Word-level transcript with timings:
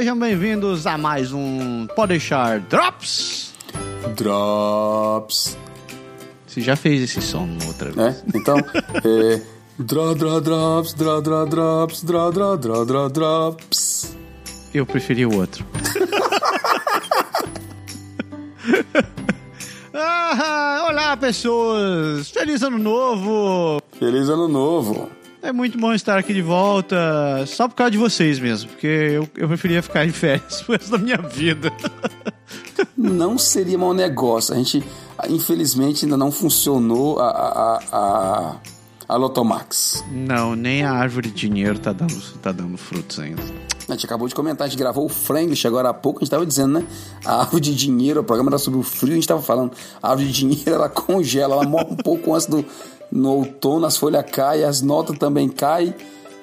Sejam 0.00 0.18
bem-vindos 0.18 0.86
a 0.86 0.96
mais 0.96 1.30
um 1.30 1.86
Pode 1.94 2.12
deixar 2.12 2.58
Drops. 2.58 3.52
Drops. 4.16 5.58
Você 6.46 6.62
já 6.62 6.74
fez 6.74 7.02
esse 7.02 7.20
som 7.20 7.46
outra 7.66 7.92
vez. 7.92 8.16
É? 8.16 8.22
Então, 8.34 8.56
é. 9.04 9.42
Dra, 9.78 10.14
dra, 10.14 10.40
drops, 10.40 10.94
dra, 10.94 11.20
dra, 11.20 11.44
drops, 11.44 12.02
dra, 12.02 12.30
dra, 12.30 12.56
dra, 12.56 12.86
dra, 12.86 13.10
drops. 13.10 14.16
Eu 14.72 14.86
preferi 14.86 15.26
o 15.26 15.36
outro. 15.36 15.66
ah, 19.92 20.86
olá, 20.88 21.14
pessoas! 21.14 22.30
Feliz 22.30 22.62
ano 22.62 22.78
novo! 22.78 23.82
Feliz 23.98 24.30
ano 24.30 24.48
novo. 24.48 25.19
É 25.42 25.52
muito 25.52 25.78
bom 25.78 25.92
estar 25.92 26.18
aqui 26.18 26.34
de 26.34 26.42
volta, 26.42 27.44
só 27.46 27.66
por 27.66 27.74
causa 27.74 27.90
de 27.90 27.98
vocês 27.98 28.38
mesmo, 28.38 28.70
porque 28.70 28.86
eu, 28.86 29.28
eu 29.36 29.48
preferia 29.48 29.82
ficar 29.82 30.04
em 30.04 30.12
férias 30.12 30.60
pro 30.62 30.72
resto 30.72 30.90
da 30.90 30.98
minha 30.98 31.16
vida. 31.16 31.72
Não 32.96 33.38
seria 33.38 33.78
mau 33.78 33.94
negócio. 33.94 34.54
A 34.54 34.58
gente, 34.58 34.84
infelizmente, 35.28 36.04
ainda 36.04 36.16
não 36.16 36.30
funcionou 36.30 37.18
a, 37.18 37.28
a, 37.30 37.80
a, 37.90 38.56
a 39.08 39.16
Lotomax. 39.16 40.04
Não, 40.12 40.54
nem 40.54 40.84
a 40.84 40.92
árvore 40.92 41.30
de 41.30 41.48
dinheiro 41.48 41.78
tá 41.78 41.92
dando, 41.92 42.20
tá 42.42 42.52
dando 42.52 42.76
frutos 42.76 43.18
ainda. 43.18 43.42
A 43.88 43.92
gente 43.92 44.06
acabou 44.06 44.28
de 44.28 44.34
comentar, 44.34 44.66
a 44.66 44.70
gente 44.70 44.78
gravou 44.78 45.06
o 45.06 45.08
Franglish 45.08 45.66
agora 45.66 45.88
há 45.88 45.94
pouco, 45.94 46.20
a 46.20 46.22
gente 46.22 46.30
tava 46.30 46.46
dizendo, 46.46 46.74
né? 46.74 46.86
A 47.24 47.40
árvore 47.40 47.60
de 47.60 47.74
dinheiro, 47.74 48.20
o 48.20 48.24
programa 48.24 48.50
era 48.50 48.58
sobre 48.58 48.78
o 48.78 48.82
frio, 48.82 49.12
a 49.12 49.16
gente 49.16 49.26
tava 49.26 49.42
falando, 49.42 49.72
a 50.02 50.10
árvore 50.10 50.28
de 50.28 50.34
dinheiro, 50.34 50.74
ela 50.74 50.88
congela, 50.90 51.54
ela 51.54 51.64
morre 51.64 51.88
um 51.90 51.96
pouco 51.96 52.34
antes 52.34 52.46
do... 52.46 52.64
No 53.10 53.30
outono 53.30 53.86
as 53.86 53.96
folhas 53.96 54.24
caem, 54.30 54.64
as 54.64 54.82
notas 54.82 55.18
também 55.18 55.48
caem, 55.48 55.94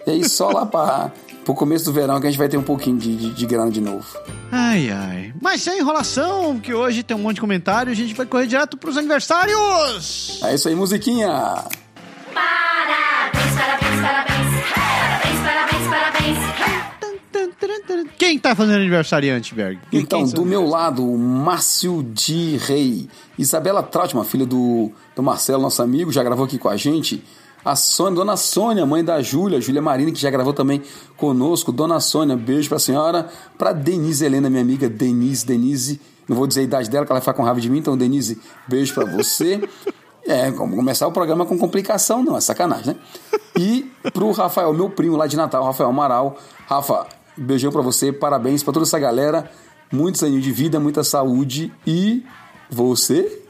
e 0.06 0.12
aí 0.12 0.30
só 0.30 0.50
lá 0.50 0.66
para 0.66 1.12
pro 1.46 1.54
começo 1.54 1.86
do 1.86 1.94
verão 1.94 2.20
que 2.20 2.28
a 2.28 2.30
gente 2.30 2.38
vai 2.38 2.50
ter 2.50 2.58
um 2.58 2.64
pouquinho 2.64 2.98
de, 2.98 3.16
de, 3.16 3.34
de 3.34 3.46
grana 3.46 3.72
de 3.72 3.80
novo. 3.80 4.06
Ai, 4.52 4.90
ai. 4.90 5.34
Mas 5.42 5.62
sem 5.62 5.80
enrolação, 5.80 6.60
que 6.60 6.74
hoje 6.74 7.04
tem 7.04 7.16
um 7.16 7.22
monte 7.22 7.36
de 7.36 7.42
comentário, 7.42 7.90
a 7.90 7.96
gente 7.96 8.14
vai 8.14 8.26
correr 8.26 8.48
direto 8.48 8.76
pros 8.76 8.98
aniversários! 8.98 10.42
É 10.44 10.54
isso 10.56 10.68
aí, 10.68 10.76
musiquinha! 10.76 11.30
Parabéns, 12.34 13.56
parabéns, 13.56 14.02
parabéns. 14.02 14.38
Parabéns, 14.76 15.40
parabéns, 15.42 15.88
parabéns. 15.90 16.77
Quem 18.18 18.38
tá 18.38 18.56
fazendo 18.56 18.76
aniversariante, 18.78 19.54
Berg? 19.56 19.80
Quem- 19.90 20.00
Então, 20.02 20.24
quem 20.24 20.34
do 20.34 20.46
meu 20.46 20.66
lado, 20.68 21.04
o 21.06 21.18
Márcio 21.18 22.04
de 22.04 22.58
Rei. 22.58 23.08
Isabela 23.38 23.82
Trautmann, 23.84 24.24
filha 24.24 24.46
do, 24.46 24.92
do 25.16 25.24
Marcelo, 25.24 25.62
nosso 25.62 25.82
amigo, 25.82 26.12
já 26.12 26.24
gravou 26.24 26.46
aqui 26.46 26.58
com 26.58 26.70
a 26.70 26.78
gente. 26.78 27.24
A 27.66 27.76
Sônia, 27.76 28.16
Dona 28.16 28.38
Sônia, 28.38 28.86
mãe 28.86 29.04
da 29.04 29.22
Júlia, 29.22 29.60
Júlia 29.60 29.82
Marina, 29.82 30.12
que 30.12 30.20
já 30.20 30.30
gravou 30.30 30.54
também 30.54 30.82
conosco. 31.18 31.72
Dona 31.72 32.00
Sônia, 32.00 32.36
beijo 32.38 32.70
pra 32.70 32.80
senhora. 32.80 33.28
Pra 33.58 33.74
Denise 33.74 34.24
Helena, 34.24 34.50
minha 34.50 34.62
amiga 34.62 34.88
Denise, 34.88 35.46
Denise. 35.46 36.00
Não 36.30 36.36
vou 36.38 36.46
dizer 36.48 36.62
a 36.62 36.64
idade 36.64 36.90
dela, 36.90 37.06
que 37.06 37.12
ela 37.12 37.20
vai 37.20 37.22
ficar 37.22 37.34
com 37.34 37.44
raiva 37.44 37.60
de 37.60 37.70
mim. 37.70 37.80
Então, 37.80 37.98
Denise, 37.98 38.40
beijo 38.68 38.94
pra 38.94 39.06
você. 39.06 39.60
É, 40.30 40.52
vamos 40.52 40.76
começar 40.76 41.08
o 41.08 41.12
programa 41.14 41.46
com 41.46 41.58
complicação, 41.58 42.22
não, 42.22 42.36
é 42.36 42.42
sacanagem, 42.42 42.88
né? 42.88 42.96
E 43.58 43.90
pro 44.12 44.30
Rafael, 44.32 44.74
meu 44.74 44.90
primo 44.90 45.16
lá 45.16 45.26
de 45.26 45.38
Natal, 45.38 45.64
Rafael 45.64 45.90
Amaral. 45.90 46.38
Rafa, 46.68 47.08
beijão 47.38 47.72
pra 47.72 47.82
você, 47.82 48.12
parabéns 48.12 48.64
pra 48.64 48.74
toda 48.74 48.86
essa 48.86 49.00
galera. 49.00 49.50
Muitos 49.92 50.22
anos 50.24 50.44
de 50.44 50.52
vida, 50.52 50.80
muita 50.80 51.04
saúde 51.04 51.72
e 51.86 52.24
você? 52.70 53.42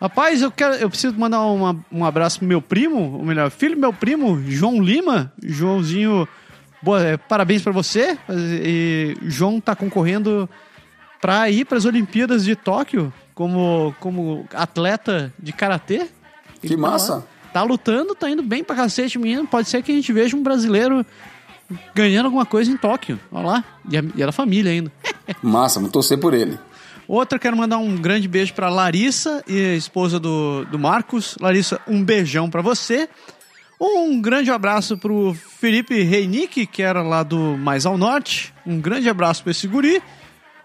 Rapaz, 0.00 0.40
eu 0.42 0.50
quero, 0.50 0.74
eu 0.74 0.88
preciso 0.88 1.18
mandar 1.18 1.40
uma- 1.42 1.76
um 1.92 2.04
abraço 2.04 2.38
pro 2.38 2.48
meu 2.48 2.60
primo, 2.62 3.18
ou 3.18 3.24
melhor, 3.24 3.50
filho 3.50 3.74
do 3.74 3.80
meu 3.80 3.92
primo, 3.92 4.40
João 4.46 4.82
Lima. 4.82 5.32
Joãozinho, 5.42 6.26
boa, 6.82 7.02
é, 7.02 7.16
parabéns 7.16 7.62
pra 7.62 7.72
você. 7.72 8.18
E 8.30 9.16
João 9.22 9.60
tá 9.60 9.74
concorrendo 9.76 10.48
pra 11.20 11.50
ir 11.50 11.66
pras 11.66 11.84
Olimpíadas 11.84 12.44
de 12.44 12.56
Tóquio 12.56 13.12
como, 13.34 13.94
como 14.00 14.46
atleta 14.54 15.32
de 15.38 15.52
karatê. 15.52 16.06
Que 16.62 16.68
tá 16.70 16.76
massa. 16.76 17.14
lá, 17.16 17.22
Tá 17.52 17.62
lutando, 17.64 18.14
tá 18.14 18.30
indo 18.30 18.42
bem 18.42 18.62
pra 18.62 18.76
cacete, 18.76 19.18
menino. 19.18 19.44
Pode 19.46 19.68
ser 19.68 19.82
que 19.82 19.90
a 19.90 19.94
gente 19.94 20.12
veja 20.12 20.36
um 20.36 20.42
brasileiro 20.42 21.04
ganhando 21.94 22.26
alguma 22.26 22.46
coisa 22.46 22.70
em 22.70 22.76
Tóquio. 22.76 23.18
Olha 23.30 23.46
lá. 23.46 23.64
E 23.90 23.96
a, 23.96 24.04
e 24.16 24.22
a 24.22 24.26
da 24.26 24.32
família 24.32 24.72
ainda. 24.72 24.92
Massa, 25.42 25.78
vamos 25.78 25.92
torcer 25.92 26.18
por 26.18 26.34
ele. 26.34 26.58
Outra, 27.06 27.38
quero 27.38 27.56
mandar 27.56 27.78
um 27.78 27.96
grande 27.96 28.28
beijo 28.28 28.54
pra 28.54 28.68
Larissa, 28.68 29.42
e 29.48 29.72
a 29.72 29.74
esposa 29.74 30.20
do, 30.20 30.64
do 30.66 30.78
Marcos. 30.78 31.36
Larissa, 31.40 31.80
um 31.86 32.04
beijão 32.04 32.48
pra 32.48 32.62
você. 32.62 33.08
Um 33.80 34.20
grande 34.20 34.50
abraço 34.50 34.96
pro 34.98 35.34
Felipe 35.34 36.02
Reinick, 36.02 36.66
que 36.66 36.82
era 36.82 37.02
lá 37.02 37.22
do 37.22 37.56
Mais 37.56 37.86
ao 37.86 37.98
Norte. 37.98 38.54
Um 38.66 38.80
grande 38.80 39.08
abraço 39.08 39.42
pra 39.42 39.50
esse 39.50 39.66
guri. 39.66 40.02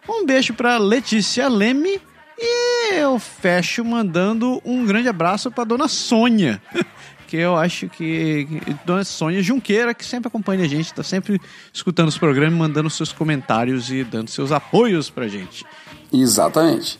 Um 0.08 0.26
beijo 0.26 0.54
pra 0.54 0.78
Letícia 0.78 1.48
Leme. 1.48 2.00
E 2.38 2.94
eu 2.94 3.18
fecho 3.18 3.84
mandando 3.86 4.62
um 4.66 4.86
grande 4.86 5.08
abraço 5.08 5.50
pra 5.50 5.64
Dona 5.64 5.88
Sônia. 5.88 6.62
Que 7.28 7.38
eu 7.38 7.56
acho 7.56 7.90
que. 7.90 8.47
Dona 8.86 9.03
Sônia 9.03 9.41
Junqueira, 9.41 9.94
que 9.94 10.06
sempre 10.06 10.28
acompanha 10.28 10.66
a 10.66 10.68
gente, 10.68 10.94
tá 10.94 11.03
sempre 11.03 11.40
escutando 11.74 12.08
os 12.08 12.18
programas, 12.18 12.58
mandando 12.58 12.90
seus 12.90 13.12
comentários 13.12 13.90
e 13.90 14.03
dando 14.03 14.30
seus 14.30 14.52
apoios 14.52 15.09
pra 15.09 15.28
gente. 15.28 15.66
Exatamente. 16.13 17.00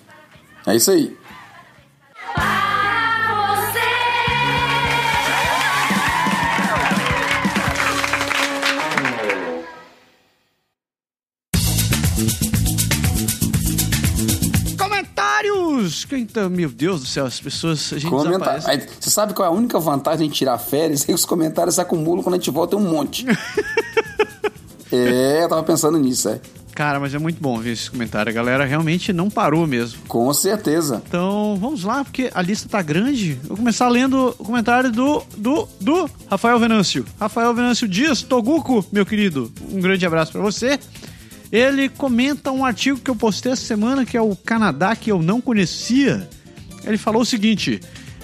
É 0.66 0.76
isso 0.76 0.92
aí. 0.92 1.16
Tá- 16.32 16.50
Meu 16.50 16.70
Deus 16.70 17.02
do 17.02 17.08
céu, 17.08 17.26
as 17.26 17.40
pessoas. 17.40 17.92
A 17.94 17.98
gente 17.98 18.10
Comentar. 18.10 18.62
Aí, 18.66 18.86
Você 19.00 19.10
sabe 19.10 19.34
qual 19.34 19.48
é 19.48 19.52
a 19.52 19.54
única 19.54 19.80
vantagem 19.80 20.30
de 20.30 20.34
tirar 20.36 20.58
férias? 20.58 21.04
É 21.04 21.06
que 21.08 21.14
os 21.14 21.26
comentários 21.26 21.76
se 21.76 21.82
acumulam 21.82 22.24
quando 22.24 22.36
a 22.36 22.38
gente 22.38 22.52
volta 22.52 22.76
um 22.76 22.82
monte. 22.82 23.26
é, 24.92 25.44
eu 25.44 25.50
tava 25.50 25.64
pensando 25.64 25.98
nisso, 25.98 26.30
é. 26.30 26.40
Cara, 26.76 27.00
mas 27.00 27.14
é 27.16 27.18
muito 27.18 27.42
bom 27.42 27.58
ver 27.58 27.72
esse 27.72 27.90
comentário. 27.90 28.30
A 28.30 28.34
galera 28.34 28.66
realmente 28.66 29.14
não 29.14 29.30
parou 29.30 29.66
mesmo. 29.66 30.02
Com 30.10 30.34
certeza. 30.34 31.02
Então, 31.08 31.58
vamos 31.58 31.86
lá, 31.86 32.04
porque 32.04 32.30
a 32.34 32.42
lista 32.42 32.68
tá 32.68 32.82
grande. 32.82 33.40
Vou 33.46 33.56
começar 33.56 33.88
lendo 33.88 34.36
o 34.38 34.44
comentário 34.44 34.92
do, 34.92 35.24
do, 35.38 35.70
do 35.80 36.10
Rafael 36.30 36.60
Venâncio. 36.60 37.06
Rafael 37.18 37.54
Venâncio 37.54 37.88
Dias, 37.88 38.22
Toguco, 38.22 38.86
meu 38.92 39.06
querido. 39.06 39.50
Um 39.72 39.80
grande 39.80 40.06
abraço 40.06 40.34
pra 40.34 40.42
você. 40.42 40.78
Ele 41.56 41.88
comenta 41.88 42.52
um 42.52 42.66
artigo 42.66 43.00
que 43.00 43.10
eu 43.10 43.16
postei 43.16 43.54
essa 43.54 43.64
semana, 43.64 44.06
que 44.06 44.18
é 44.18 44.22
o 44.22 44.36
Canadá 44.36 44.94
que 44.94 45.10
eu 45.10 45.22
não 45.22 45.40
conhecia. 45.40 46.30
Ele 46.84 46.98
falou 46.98 47.22
o 47.22 47.26
seguinte: 47.26 47.80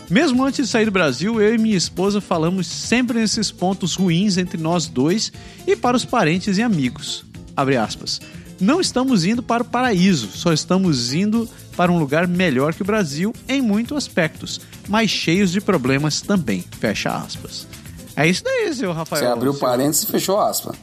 mesmo 0.09 0.44
antes 0.44 0.66
de 0.66 0.69
sair 0.69 0.84
do 0.84 0.92
Brasil, 0.92 1.40
eu 1.40 1.56
e 1.56 1.58
minha 1.58 1.78
esposa 1.78 2.19
falamos 2.19 2.68
sempre 2.68 3.18
nesses 3.18 3.50
pontos 3.50 3.96
ruins 3.96 4.36
entre 4.36 4.62
nós 4.62 4.86
dois 4.86 5.31
e 5.66 5.78
para 5.78 5.96
os 5.96 6.03
parentes 6.03 6.58
e 6.58 6.62
amigos. 6.62 7.24
Abre 7.56 7.78
aspas. 7.78 8.19
Não 8.59 8.81
estamos 8.81 9.24
indo 9.24 9.42
para 9.42 9.63
o 9.63 9.66
paraíso, 9.66 10.28
só 10.28 10.52
estamos 10.52 11.13
indo 11.13 11.48
para 11.78 11.90
um 11.90 12.00
lugar 12.00 12.28
melhor 12.28 12.74
que 12.74 12.81
o 12.81 12.86
Brasil 12.86 13.34
em 13.48 13.62
muitos 13.62 13.96
aspectos, 13.96 14.59
mas 14.90 15.09
cheios 15.09 15.53
de 15.53 15.62
problemas 15.62 16.19
também. 16.19 16.66
Fecha 16.81 17.16
aspas. 17.16 17.66
É 18.13 18.28
isso 18.28 18.44
daí, 18.44 18.74
seu 18.74 18.92
Rafael. 18.92 19.24
Você 19.24 19.31
abriu 19.31 19.53
parênteses 19.53 20.03
e 20.03 20.08
fechou 20.08 20.38
aspa. 20.38 20.75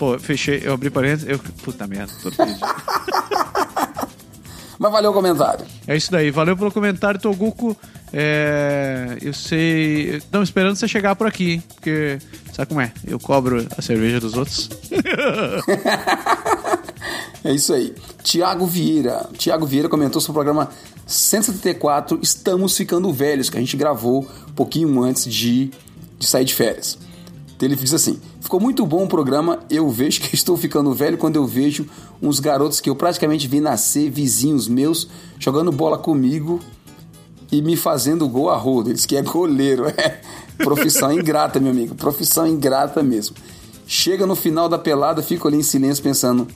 Pô, 0.00 0.18
fechei, 0.18 0.62
eu 0.64 0.72
abri 0.72 0.88
parênteses, 0.88 1.28
eu... 1.28 1.38
Puta 1.62 1.86
merda, 1.86 2.10
tô. 2.22 2.30
Mas 4.78 4.90
valeu 4.90 5.10
o 5.10 5.12
comentário. 5.12 5.66
É 5.86 5.94
isso 5.94 6.10
daí. 6.10 6.30
Valeu 6.30 6.56
pelo 6.56 6.72
comentário, 6.72 7.20
Toguco. 7.20 7.76
É, 8.10 9.18
eu 9.20 9.34
sei. 9.34 10.16
Estamos 10.16 10.48
esperando 10.48 10.76
você 10.76 10.88
chegar 10.88 11.14
por 11.14 11.26
aqui, 11.26 11.50
hein? 11.52 11.62
Porque 11.74 12.18
sabe 12.50 12.68
como 12.68 12.80
é? 12.80 12.90
Eu 13.06 13.20
cobro 13.20 13.66
a 13.76 13.82
cerveja 13.82 14.18
dos 14.18 14.32
outros. 14.32 14.70
É 17.42 17.54
isso 17.54 17.72
aí. 17.72 17.94
Tiago 18.22 18.66
Vieira. 18.66 19.26
Tiago 19.38 19.64
Vieira 19.64 19.88
comentou 19.88 20.20
sobre 20.20 20.32
o 20.32 20.44
programa 20.44 20.68
174, 21.06 22.18
Estamos 22.22 22.76
Ficando 22.76 23.10
Velhos, 23.14 23.48
que 23.48 23.56
a 23.56 23.60
gente 23.60 23.78
gravou 23.78 24.28
um 24.46 24.52
pouquinho 24.52 25.02
antes 25.02 25.24
de, 25.24 25.70
de 26.18 26.26
sair 26.26 26.44
de 26.44 26.54
férias. 26.54 26.98
Ele 27.64 27.76
diz 27.76 27.92
assim: 27.94 28.18
Ficou 28.40 28.60
muito 28.60 28.84
bom 28.86 29.04
o 29.04 29.08
programa. 29.08 29.60
Eu 29.68 29.88
vejo 29.90 30.20
que 30.20 30.34
estou 30.36 30.56
ficando 30.56 30.92
velho 30.92 31.18
quando 31.18 31.36
eu 31.36 31.46
vejo 31.46 31.86
uns 32.20 32.40
garotos 32.40 32.80
que 32.80 32.90
eu 32.90 32.96
praticamente 32.96 33.46
vi 33.46 33.60
nascer, 33.60 34.10
vizinhos 34.10 34.68
meus, 34.68 35.08
jogando 35.38 35.70
bola 35.70 35.98
comigo 35.98 36.60
e 37.50 37.60
me 37.60 37.76
fazendo 37.76 38.28
gol 38.28 38.50
a 38.50 38.56
rodo. 38.56 38.90
Eles 38.90 39.06
que 39.06 39.16
é 39.16 39.22
goleiro. 39.22 39.84
É 40.60 40.64
profissão 40.64 41.10
ingrata, 41.10 41.58
meu 41.58 41.70
amigo. 41.70 41.94
Profissão 41.94 42.46
ingrata 42.46 43.02
mesmo. 43.02 43.34
Chega 43.86 44.26
no 44.26 44.36
final 44.36 44.68
da 44.68 44.78
pelada, 44.78 45.22
fico 45.22 45.48
ali 45.48 45.56
em 45.56 45.62
silêncio 45.62 46.04
pensando: 46.04 46.46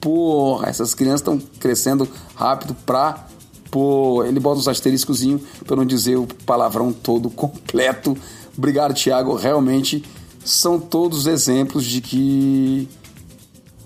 porra, 0.00 0.68
essas 0.68 0.94
crianças 0.94 1.20
estão 1.20 1.38
crescendo 1.58 2.08
rápido 2.34 2.74
pra. 2.86 3.26
Pô, 3.70 4.22
ele 4.24 4.38
bota 4.38 4.60
uns 4.60 4.68
asteriscozinhos 4.68 5.42
para 5.66 5.74
não 5.74 5.84
dizer 5.84 6.16
o 6.16 6.26
palavrão 6.46 6.92
todo 6.92 7.28
completo. 7.28 8.16
Obrigado, 8.56 8.94
Thiago. 8.94 9.34
Realmente 9.34 10.04
são 10.44 10.78
todos 10.78 11.26
exemplos 11.26 11.84
de 11.84 12.00
que 12.00 12.88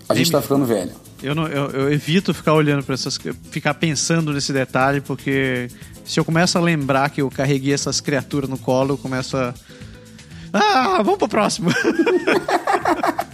A 0.08 0.14
gente 0.14 0.31
tá 0.31 0.38
me 0.38 0.43
ficando 0.43 0.67
velho. 0.67 0.93
Eu, 1.22 1.34
não, 1.34 1.46
eu, 1.46 1.70
eu 1.70 1.93
evito 1.93 2.32
ficar 2.32 2.55
olhando 2.55 2.82
para 2.82 2.94
essas. 2.94 3.19
ficar 3.50 3.75
pensando 3.75 4.32
nesse 4.32 4.52
detalhe, 4.52 5.00
porque 5.00 5.69
se 6.05 6.19
eu 6.19 6.25
começo 6.25 6.56
a 6.56 6.61
lembrar 6.61 7.11
que 7.11 7.20
eu 7.20 7.31
carreguei 7.31 7.75
essas 7.75 8.00
criaturas 8.00 8.49
no 8.49 8.58
colo, 8.58 8.94
eu 8.94 8.99
começo 8.99 9.37
a. 9.37 9.55
Ah, 10.52 11.02
vamos 11.02 11.19
pro 11.19 11.28
próximo. 11.28 11.70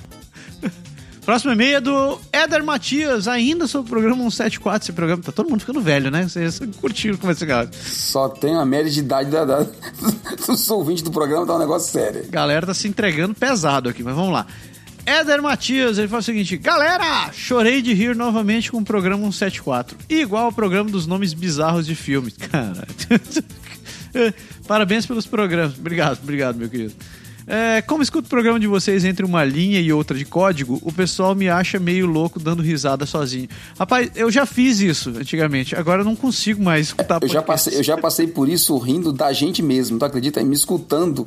Próximo 1.26 1.52
e-mail 1.52 1.78
é 1.78 1.80
do 1.80 2.20
Éder 2.32 2.62
Matias, 2.62 3.26
ainda 3.26 3.66
sobre 3.66 3.88
o 3.88 3.90
programa 3.90 4.16
174. 4.18 4.84
Esse 4.84 4.92
programa 4.92 5.20
tá 5.24 5.32
todo 5.32 5.50
mundo 5.50 5.58
ficando 5.58 5.80
velho, 5.80 6.08
né? 6.08 6.28
Vocês 6.28 6.60
curtiram 6.80 7.16
como 7.16 7.32
esse 7.32 7.44
cara. 7.44 7.68
Só 7.72 8.28
tem 8.28 8.54
a 8.54 8.64
média 8.64 8.88
de 8.92 9.00
idade 9.00 9.28
da, 9.28 9.44
da, 9.44 9.66
dos 10.46 10.70
ouvintes 10.70 11.02
do 11.02 11.10
programa, 11.10 11.44
tá 11.44 11.56
um 11.56 11.58
negócio 11.58 11.90
sério. 11.90 12.26
Galera 12.30 12.64
tá 12.64 12.72
se 12.72 12.86
entregando 12.86 13.34
pesado 13.34 13.88
aqui, 13.88 14.04
mas 14.04 14.14
vamos 14.14 14.32
lá. 14.32 14.46
Éder 15.04 15.42
Matias, 15.42 15.98
ele 15.98 16.06
fala 16.06 16.20
o 16.20 16.24
seguinte: 16.24 16.56
Galera, 16.58 17.32
chorei 17.32 17.82
de 17.82 17.92
rir 17.92 18.14
novamente 18.14 18.70
com 18.70 18.78
o 18.78 18.84
programa 18.84 19.18
174. 19.18 19.98
Igual 20.08 20.44
ao 20.44 20.52
programa 20.52 20.88
dos 20.88 21.08
nomes 21.08 21.34
bizarros 21.34 21.86
de 21.86 21.96
filmes. 21.96 22.36
Cara. 22.52 22.86
Parabéns 24.68 25.04
pelos 25.04 25.26
programas. 25.26 25.76
Obrigado, 25.76 26.20
obrigado, 26.22 26.56
meu 26.56 26.68
querido. 26.68 26.94
É, 27.46 27.80
como 27.82 28.02
escuto 28.02 28.26
o 28.26 28.28
programa 28.28 28.58
de 28.58 28.66
vocês 28.66 29.04
entre 29.04 29.24
uma 29.24 29.44
linha 29.44 29.80
e 29.80 29.92
outra 29.92 30.18
de 30.18 30.24
código, 30.24 30.80
o 30.82 30.92
pessoal 30.92 31.34
me 31.34 31.48
acha 31.48 31.78
meio 31.78 32.04
louco 32.06 32.40
dando 32.40 32.62
risada 32.62 33.06
sozinho. 33.06 33.48
Rapaz, 33.78 34.10
eu 34.16 34.30
já 34.30 34.44
fiz 34.44 34.80
isso 34.80 35.10
antigamente, 35.10 35.76
agora 35.76 36.00
eu 36.02 36.04
não 36.04 36.16
consigo 36.16 36.62
mais 36.62 36.88
escutar 36.88 37.20
Eu 37.22 37.28
já, 37.28 37.40
passei, 37.42 37.78
eu 37.78 37.82
já 37.84 37.96
passei 37.96 38.26
por 38.26 38.48
isso 38.48 38.76
rindo 38.78 39.12
da 39.12 39.32
gente 39.32 39.62
mesmo, 39.62 39.98
tu 39.98 40.04
acredita? 40.04 40.42
Me 40.42 40.54
escutando 40.56 41.24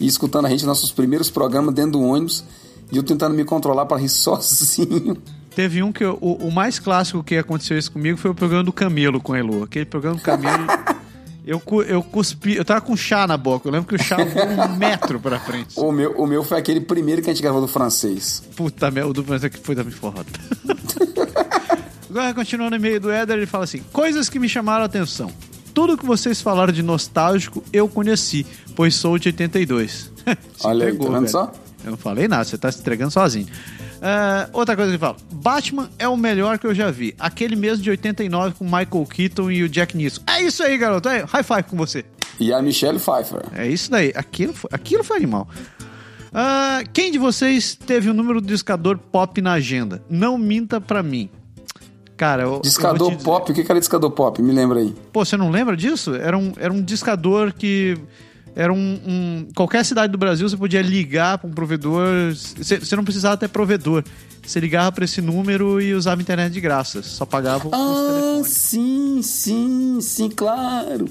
e 0.00 0.06
escutando 0.06 0.46
a 0.46 0.48
gente 0.48 0.60
nos 0.66 0.68
nossos 0.78 0.90
primeiros 0.90 1.30
programas 1.30 1.72
dentro 1.74 1.92
do 1.92 2.00
ônibus 2.00 2.42
e 2.90 2.96
eu 2.96 3.02
tentando 3.04 3.34
me 3.36 3.44
controlar 3.44 3.86
para 3.86 3.96
rir 3.98 4.08
sozinho. 4.10 5.16
Teve 5.54 5.82
um 5.82 5.92
que 5.92 6.02
eu- 6.04 6.18
o, 6.20 6.48
o 6.48 6.50
mais 6.52 6.78
clássico 6.78 7.22
que 7.22 7.36
aconteceu 7.36 7.76
isso 7.78 7.92
comigo 7.92 8.16
foi 8.16 8.30
o 8.30 8.34
programa 8.34 8.64
do 8.64 8.72
Camelo 8.72 9.20
com 9.20 9.32
a 9.34 9.38
Elu. 9.38 9.62
Aquele 9.64 9.84
programa 9.84 10.16
do 10.16 10.22
Camelo. 10.22 10.66
eu, 11.46 11.62
eu 11.86 12.02
cuspi, 12.02 12.56
eu 12.56 12.64
tava 12.64 12.80
com 12.80 12.96
chá 12.96 13.26
na 13.26 13.36
boca. 13.36 13.68
Eu 13.68 13.72
lembro 13.72 13.88
que 13.88 13.94
o 13.94 14.04
chá 14.04 14.16
voou 14.16 14.46
um 14.48 14.76
metro 14.76 15.18
pra 15.18 15.38
frente. 15.40 15.78
O 15.78 15.90
meu, 15.90 16.12
o 16.12 16.26
meu 16.26 16.44
foi 16.44 16.58
aquele 16.58 16.80
primeiro 16.80 17.22
que 17.22 17.30
a 17.30 17.32
gente 17.32 17.42
gravou 17.42 17.60
do 17.60 17.68
francês. 17.68 18.42
Puta 18.56 18.90
merda, 18.90 19.10
o 19.10 19.12
do 19.12 19.22
Brasil 19.22 19.50
que 19.50 19.58
foi 19.58 19.74
também 19.74 19.92
foda. 19.92 20.26
Agora, 22.08 22.34
continuando 22.34 22.70
no 22.70 22.76
e-mail 22.76 23.00
do 23.00 23.10
Éder, 23.10 23.36
ele 23.36 23.46
fala 23.46 23.64
assim: 23.64 23.82
Coisas 23.92 24.28
que 24.28 24.38
me 24.38 24.48
chamaram 24.48 24.82
a 24.82 24.86
atenção. 24.86 25.32
Tudo 25.72 25.96
que 25.96 26.04
vocês 26.04 26.40
falaram 26.42 26.72
de 26.72 26.82
nostálgico 26.82 27.62
eu 27.72 27.88
conheci, 27.88 28.44
pois 28.74 28.96
sou 28.96 29.16
de 29.18 29.28
82. 29.28 30.10
Se 30.58 30.66
Olha 30.66 30.86
aí, 30.86 30.92
entregou, 30.92 31.06
tá 31.06 31.12
vendo 31.12 31.20
velho. 31.20 31.30
só? 31.30 31.52
Eu 31.84 31.90
não 31.92 31.98
falei 31.98 32.28
nada, 32.28 32.44
você 32.44 32.58
tá 32.58 32.70
se 32.70 32.80
entregando 32.80 33.10
sozinho. 33.12 33.46
Ah, 34.02 34.48
outra 34.52 34.74
coisa 34.76 34.90
que 34.90 34.94
ele 34.94 34.98
fala: 35.00 35.16
Batman 35.32 35.90
é 35.98 36.08
o 36.08 36.16
melhor 36.16 36.58
que 36.58 36.66
eu 36.66 36.74
já 36.74 36.90
vi. 36.90 37.14
Aquele 37.18 37.54
mesmo 37.56 37.82
de 37.82 37.90
89 37.90 38.54
com 38.58 38.64
Michael 38.64 39.06
Keaton 39.08 39.50
e 39.50 39.62
o 39.62 39.68
Jack 39.68 39.96
Nicholson. 39.96 40.22
É 40.26 40.42
isso 40.42 40.62
aí, 40.62 40.76
garoto. 40.78 41.08
Aí, 41.08 41.22
high 41.22 41.42
five 41.42 41.62
com 41.64 41.76
você. 41.76 42.04
E 42.38 42.52
a 42.52 42.62
Michelle 42.62 42.98
Pfeiffer. 42.98 43.42
É 43.54 43.68
isso 43.68 43.90
daí. 43.90 44.12
Aquilo 44.14 44.54
foi, 44.54 44.70
aquilo 44.72 45.04
foi 45.04 45.18
animal. 45.18 45.46
Ah, 46.32 46.82
quem 46.92 47.10
de 47.10 47.18
vocês 47.18 47.74
teve 47.74 48.08
o 48.08 48.14
número 48.14 48.40
do 48.40 48.46
discador 48.46 48.96
pop 48.96 49.40
na 49.42 49.54
agenda? 49.54 50.02
Não 50.08 50.38
minta 50.38 50.80
pra 50.80 51.02
mim. 51.02 51.28
Cara, 52.16 52.42
eu, 52.42 52.54
eu 52.54 52.60
Discador 52.60 53.10
dizer- 53.12 53.24
pop, 53.24 53.50
o 53.50 53.54
que 53.54 53.64
que 53.64 53.70
era 53.70 53.80
discador 53.80 54.10
pop? 54.10 54.40
Me 54.42 54.52
lembra 54.52 54.78
aí. 54.80 54.94
Pô, 55.12 55.24
você 55.24 55.36
não 55.36 55.50
lembra 55.50 55.76
disso? 55.76 56.14
Era 56.14 56.36
um, 56.38 56.52
era 56.58 56.72
um 56.72 56.82
discador 56.82 57.52
que. 57.52 57.96
Era 58.54 58.72
um, 58.72 58.76
um- 59.06 59.48
Qualquer 59.54 59.84
cidade 59.84 60.10
do 60.12 60.18
Brasil 60.18 60.48
você 60.48 60.56
podia 60.56 60.82
ligar 60.82 61.38
pra 61.38 61.48
um 61.48 61.52
provedor. 61.52 62.06
Você, 62.34 62.78
você 62.80 62.96
não 62.96 63.04
precisava 63.04 63.36
ter 63.36 63.48
provedor. 63.48 64.02
Você 64.44 64.58
ligava 64.58 64.90
pra 64.90 65.04
esse 65.04 65.20
número 65.20 65.80
e 65.80 65.94
usava 65.94 66.20
internet 66.20 66.52
de 66.52 66.60
graça. 66.60 67.02
Só 67.02 67.24
pagava 67.24 67.68
os 67.68 67.72
Ah, 67.72 68.12
telefones. 68.12 68.46
sim, 68.48 69.20
sim, 69.22 69.98
sim, 70.00 70.28
claro. 70.30 71.06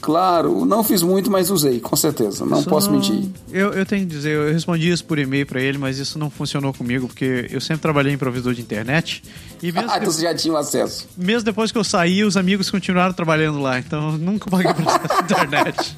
Claro, 0.00 0.64
não 0.64 0.84
fiz 0.84 1.02
muito, 1.02 1.28
mas 1.28 1.50
usei, 1.50 1.80
com 1.80 1.96
certeza. 1.96 2.46
Não 2.46 2.60
Isso 2.60 2.68
posso 2.68 2.88
mentir. 2.88 3.28
Eu, 3.50 3.72
eu 3.72 3.84
tenho 3.84 4.06
que 4.06 4.14
dizer, 4.14 4.30
eu 4.36 4.52
respondi 4.52 4.88
isso 4.88 5.04
por 5.04 5.18
e-mail 5.18 5.44
pra 5.44 5.60
ele, 5.60 5.76
mas 5.76 5.98
isso 5.98 6.16
não 6.20 6.30
funcionou 6.30 6.72
comigo, 6.72 7.08
porque 7.08 7.48
eu 7.50 7.60
sempre 7.60 7.82
trabalhei 7.82 8.12
em 8.12 8.16
provedor 8.18 8.54
de 8.54 8.60
internet. 8.60 9.24
E 9.60 9.72
mesmo, 9.72 9.90
Ah, 9.90 9.98
então 9.98 10.12
você 10.12 10.22
já 10.22 10.32
tinha 10.32 10.56
acesso. 10.56 11.08
mesmo 11.16 11.42
depois 11.42 11.72
que 11.72 11.78
eu 11.78 11.82
saí, 11.82 12.22
os 12.22 12.36
amigos 12.36 12.70
continuaram 12.70 13.12
trabalhando 13.12 13.58
lá. 13.58 13.80
Então 13.80 14.12
eu 14.12 14.18
nunca 14.18 14.48
paguei 14.48 14.70
à 14.70 15.20
internet. 15.24 15.96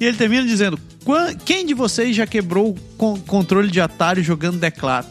E 0.00 0.04
ele 0.04 0.16
termina 0.16 0.46
dizendo: 0.46 0.78
"Quan- 1.04 1.34
Quem 1.44 1.66
de 1.66 1.74
vocês 1.74 2.14
já 2.14 2.26
quebrou 2.26 2.70
o 2.70 2.74
con- 2.96 3.18
controle 3.26 3.68
de 3.70 3.80
Atari 3.80 4.22
jogando 4.22 4.60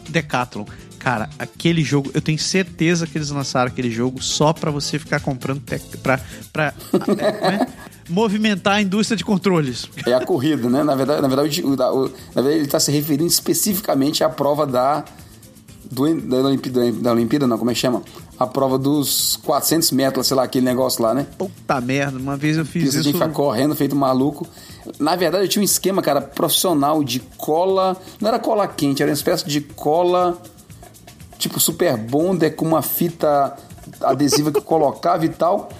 Decathlon? 0.08 0.64
Cara, 0.98 1.28
aquele 1.38 1.82
jogo, 1.84 2.10
eu 2.12 2.20
tenho 2.20 2.38
certeza 2.38 3.06
que 3.06 3.16
eles 3.16 3.30
lançaram 3.30 3.70
aquele 3.70 3.90
jogo 3.90 4.20
só 4.22 4.52
pra 4.52 4.70
você 4.70 4.98
ficar 4.98 5.20
comprando 5.20 5.60
tec- 5.60 5.96
pra, 6.02 6.20
pra 6.52 6.74
é, 7.18 7.66
movimentar 8.08 8.74
a 8.74 8.82
indústria 8.82 9.16
de 9.16 9.24
controles. 9.24 9.86
É 10.06 10.12
a 10.12 10.24
corrida, 10.24 10.68
né? 10.68 10.82
Na 10.82 10.94
verdade, 10.96 11.22
na 11.22 11.28
verdade, 11.28 11.62
o- 11.62 11.68
o- 11.74 11.74
na 11.76 12.42
verdade 12.42 12.54
ele 12.56 12.64
está 12.64 12.80
se 12.80 12.90
referindo 12.90 13.26
especificamente 13.26 14.24
à 14.24 14.28
prova 14.28 14.66
da, 14.66 15.04
do, 15.90 16.20
da, 16.20 16.36
Olimpíada, 16.38 16.92
da 16.92 17.12
Olimpíada, 17.12 17.46
não, 17.46 17.58
como 17.58 17.70
é 17.70 17.74
que 17.74 17.80
chama? 17.80 18.02
A 18.38 18.46
prova 18.46 18.78
dos 18.78 19.36
400 19.44 19.90
metros, 19.90 20.26
sei 20.28 20.36
lá, 20.36 20.44
aquele 20.44 20.64
negócio 20.64 21.02
lá, 21.02 21.12
né? 21.12 21.26
Puta 21.36 21.80
merda, 21.80 22.18
uma 22.18 22.36
vez 22.36 22.56
eu 22.56 22.64
fiz 22.64 22.84
você 22.84 22.88
isso. 22.88 23.02
tinha 23.02 23.12
que 23.12 23.18
ficar 23.18 23.32
correndo, 23.32 23.74
feito 23.74 23.96
maluco. 23.96 24.46
Na 24.98 25.16
verdade, 25.16 25.44
eu 25.44 25.48
tinha 25.48 25.60
um 25.60 25.64
esquema, 25.64 26.00
cara, 26.00 26.20
profissional 26.20 27.02
de 27.02 27.20
cola. 27.36 27.96
Não 28.20 28.28
era 28.28 28.38
cola 28.38 28.66
quente, 28.68 29.02
era 29.02 29.10
uma 29.10 29.14
espécie 29.14 29.46
de 29.48 29.60
cola 29.60 30.40
tipo 31.38 31.60
super 31.60 31.96
bonder 31.96 32.50
com 32.50 32.66
uma 32.66 32.82
fita 32.82 33.56
adesiva 34.02 34.52
que 34.52 34.60
colocava 34.60 35.24
e 35.24 35.28
tal. 35.28 35.70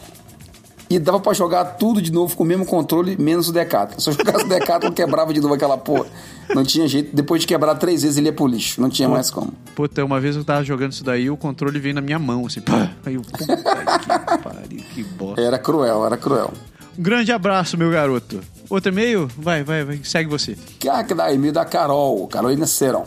E 0.91 0.99
dava 0.99 1.21
pra 1.21 1.35
jogar 1.35 1.65
tudo 1.77 2.01
de 2.01 2.11
novo 2.11 2.35
com 2.35 2.43
o 2.45 2.47
mesmo 2.47 2.65
controle, 2.65 3.15
menos 3.21 3.49
o 3.49 3.53
Decathlon. 3.53 4.01
Se 4.01 4.09
eu 4.09 4.15
jogasse 4.15 4.45
o 4.45 4.49
Decathlon, 4.49 4.91
quebrava 4.93 5.35
de 5.35 5.41
novo 5.41 5.53
aquela 5.53 5.77
porra. 5.77 6.07
Não 6.55 6.65
tinha 6.65 6.89
jeito. 6.89 7.15
Depois 7.15 7.43
de 7.43 7.47
quebrar 7.47 7.75
três 7.75 8.01
vezes, 8.03 8.17
ele 8.17 8.29
ia 8.29 8.33
pro 8.33 8.47
lixo. 8.47 8.81
Não 8.81 8.89
tinha 8.89 9.07
mais 9.07 9.31
como. 9.31 9.53
Puta, 9.75 10.03
uma 10.03 10.19
vez 10.19 10.35
eu 10.35 10.45
tava 10.45 10.65
jogando 10.65 10.93
isso 10.93 11.05
daí, 11.05 11.29
o 11.29 11.37
controle 11.37 11.79
veio 11.79 11.95
na 11.95 12.01
minha 12.01 12.19
mão, 12.19 12.47
assim, 12.47 12.63
pá. 12.63 12.91
Aí 13.05 13.15
eu, 13.17 13.21
puta 13.23 13.45
que 13.45 14.43
pariu, 14.43 14.81
que 14.95 15.03
bosta. 15.05 15.41
Era 15.43 15.59
cruel, 15.59 16.07
era 16.07 16.17
cruel. 16.17 16.53
Um 16.99 17.03
grande 17.03 17.33
abraço, 17.33 17.77
meu 17.77 17.91
garoto. 17.91 18.41
Outro 18.71 18.91
e-mail? 18.91 19.29
Vai, 19.37 19.63
vai, 19.63 19.85
vai, 19.85 20.01
segue 20.03 20.29
você. 20.31 20.57
Que 20.79 20.89
dá 21.15 21.33
e-mail 21.33 21.53
da 21.53 21.65
Carol, 21.67 22.27
Carolina 22.29 22.67
Serão. 22.67 23.05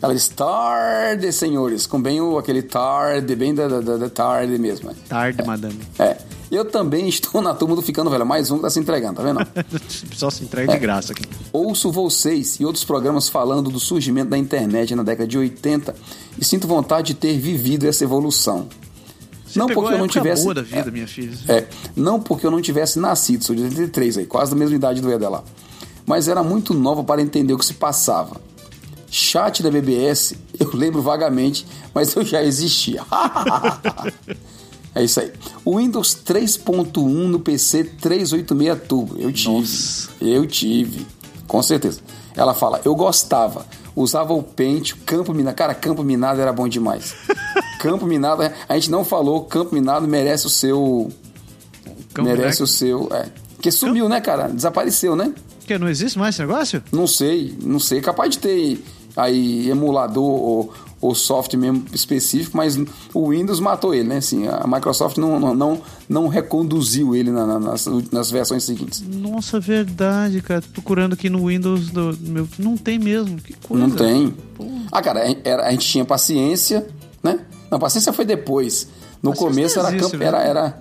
Ela 0.00 0.14
diz 0.14 0.28
tarde, 0.28 1.32
senhores, 1.32 1.86
com 1.86 2.00
bem 2.00 2.20
o, 2.20 2.38
aquele 2.38 2.62
tarde, 2.62 3.34
bem 3.34 3.54
da, 3.54 3.66
da, 3.66 3.96
da- 3.96 4.10
tarde 4.10 4.56
mesmo. 4.58 4.90
né? 4.90 4.96
Tarde, 5.08 5.42
madame. 5.44 5.78
É. 5.98 6.16
Eu 6.50 6.64
também 6.64 7.08
estou 7.08 7.42
na 7.42 7.54
turma 7.54 7.74
do 7.74 7.82
Ficando 7.82 8.10
Velho, 8.10 8.26
mais 8.26 8.50
um 8.50 8.56
que 8.56 8.62
tá 8.62 8.70
se 8.70 8.78
entregando, 8.78 9.16
tá 9.16 9.22
vendo? 9.22 9.40
Só 10.14 10.30
se 10.30 10.44
entrega 10.44 10.72
de 10.72 10.78
graça 10.78 11.12
aqui. 11.12 11.24
Ouço 11.52 11.90
vocês 11.90 12.58
e 12.60 12.64
outros 12.64 12.84
programas 12.84 13.28
falando 13.28 13.70
do 13.70 13.80
surgimento 13.80 14.30
da 14.30 14.38
internet 14.38 14.94
na 14.94 15.02
década 15.02 15.26
de 15.26 15.38
80 15.38 15.94
e 16.38 16.44
sinto 16.44 16.66
vontade 16.66 17.08
de 17.08 17.14
ter 17.14 17.38
vivido 17.38 17.86
essa 17.86 18.04
evolução. 18.04 18.68
Você 19.46 19.58
não 19.58 19.68
porque 19.68 19.94
eu 19.94 19.98
não 19.98 20.08
tivesse. 20.08 20.42
boa 20.42 20.54
da 20.54 20.62
vida, 20.62 20.90
minha 20.90 21.06
filha. 21.06 21.36
É, 21.48 21.66
não 21.94 22.20
porque 22.20 22.46
eu 22.46 22.50
não 22.50 22.60
tivesse 22.60 22.98
nascido, 22.98 23.44
sou 23.44 23.54
de 23.54 23.62
83 23.62 24.18
aí, 24.18 24.26
quase 24.26 24.50
da 24.50 24.56
mesma 24.56 24.74
idade 24.74 25.00
do 25.00 25.30
lá. 25.30 25.42
Mas 26.04 26.28
era 26.28 26.42
muito 26.42 26.74
nova 26.74 27.02
para 27.02 27.22
entender 27.22 27.52
o 27.52 27.58
que 27.58 27.64
se 27.64 27.74
passava. 27.74 28.40
Chat 29.08 29.62
da 29.62 29.70
BBS, 29.70 30.34
eu 30.58 30.70
lembro 30.74 31.00
vagamente, 31.00 31.66
mas 31.94 32.14
eu 32.14 32.24
já 32.24 32.42
existia. 32.42 33.04
É 34.96 35.04
isso 35.04 35.20
aí. 35.20 35.30
O 35.62 35.76
Windows 35.76 36.18
3.1 36.26 37.02
no 37.28 37.38
PC 37.38 37.84
386 38.00 38.88
Turbo, 38.88 39.16
eu 39.18 39.30
tive. 39.30 39.50
Nossa. 39.50 40.08
Eu 40.22 40.46
tive, 40.46 41.06
com 41.46 41.62
certeza. 41.62 42.00
Ela 42.34 42.54
fala, 42.54 42.80
eu 42.82 42.94
gostava, 42.94 43.66
usava 43.94 44.32
o 44.32 44.42
Paint, 44.42 44.92
o 44.92 44.96
Campo 45.04 45.34
Minado. 45.34 45.54
Cara, 45.54 45.74
Campo 45.74 46.02
Minado 46.02 46.40
era 46.40 46.50
bom 46.50 46.66
demais. 46.66 47.14
Campo 47.78 48.06
Minado, 48.06 48.50
a 48.66 48.74
gente 48.74 48.90
não 48.90 49.04
falou, 49.04 49.44
Campo 49.44 49.74
Minado 49.74 50.08
merece 50.08 50.46
o 50.46 50.50
seu. 50.50 51.12
Campo 52.14 52.30
merece 52.30 52.62
Minado. 52.62 52.64
o 52.64 52.66
seu. 52.66 53.08
É. 53.12 53.28
Porque 53.54 53.70
sumiu, 53.70 54.08
né, 54.08 54.18
cara? 54.22 54.48
Desapareceu, 54.48 55.14
né? 55.14 55.30
Que 55.66 55.76
não 55.76 55.90
existe 55.90 56.18
mais 56.18 56.34
esse 56.34 56.40
negócio? 56.40 56.82
Não 56.90 57.06
sei, 57.06 57.54
não 57.62 57.78
sei. 57.78 58.00
Capaz 58.00 58.30
de 58.30 58.38
ter 58.38 58.82
aí 59.14 59.68
emulador 59.68 60.24
ou, 60.24 60.72
ou 61.00 61.14
software 61.14 61.58
mesmo 61.58 61.84
específico, 61.92 62.56
mas 62.56 62.78
o 63.12 63.28
Windows 63.30 63.60
matou 63.60 63.94
ele, 63.94 64.08
né? 64.08 64.16
Assim, 64.16 64.46
a 64.48 64.66
Microsoft 64.66 65.18
não, 65.18 65.54
não, 65.54 65.80
não, 66.08 66.28
reconduziu 66.28 67.14
ele 67.14 67.30
na- 67.30 67.46
na- 67.46 67.58
nas, 67.60 67.86
nas 68.10 68.30
versões 68.30 68.64
seguintes. 68.64 69.02
Nossa, 69.06 69.60
verdade, 69.60 70.40
cara. 70.40 70.62
Tô 70.62 70.68
procurando 70.72 71.12
aqui 71.12 71.28
no 71.28 71.46
Windows 71.48 71.90
do 71.90 72.16
meu. 72.22 72.48
Não 72.58 72.76
tem 72.76 72.98
mesmo. 72.98 73.36
Que 73.38 73.52
coisa. 73.54 73.86
Não 73.86 73.94
tem. 73.94 74.34
Ah, 74.90 75.02
cara, 75.02 75.20
a, 75.22 75.36
era- 75.44 75.66
a 75.66 75.70
gente 75.70 75.86
tinha 75.86 76.04
paciência, 76.04 76.86
né? 77.22 77.40
Não, 77.70 77.78
paciência 77.78 78.12
foi 78.12 78.24
depois. 78.24 78.88
No 79.22 79.30
Paciência 79.32 79.48
começo 79.54 79.78
era 79.80 79.88
existe, 79.88 80.02
campo. 80.12 80.16
né? 80.16 80.26
Era, 80.26 80.42
era, 80.42 80.80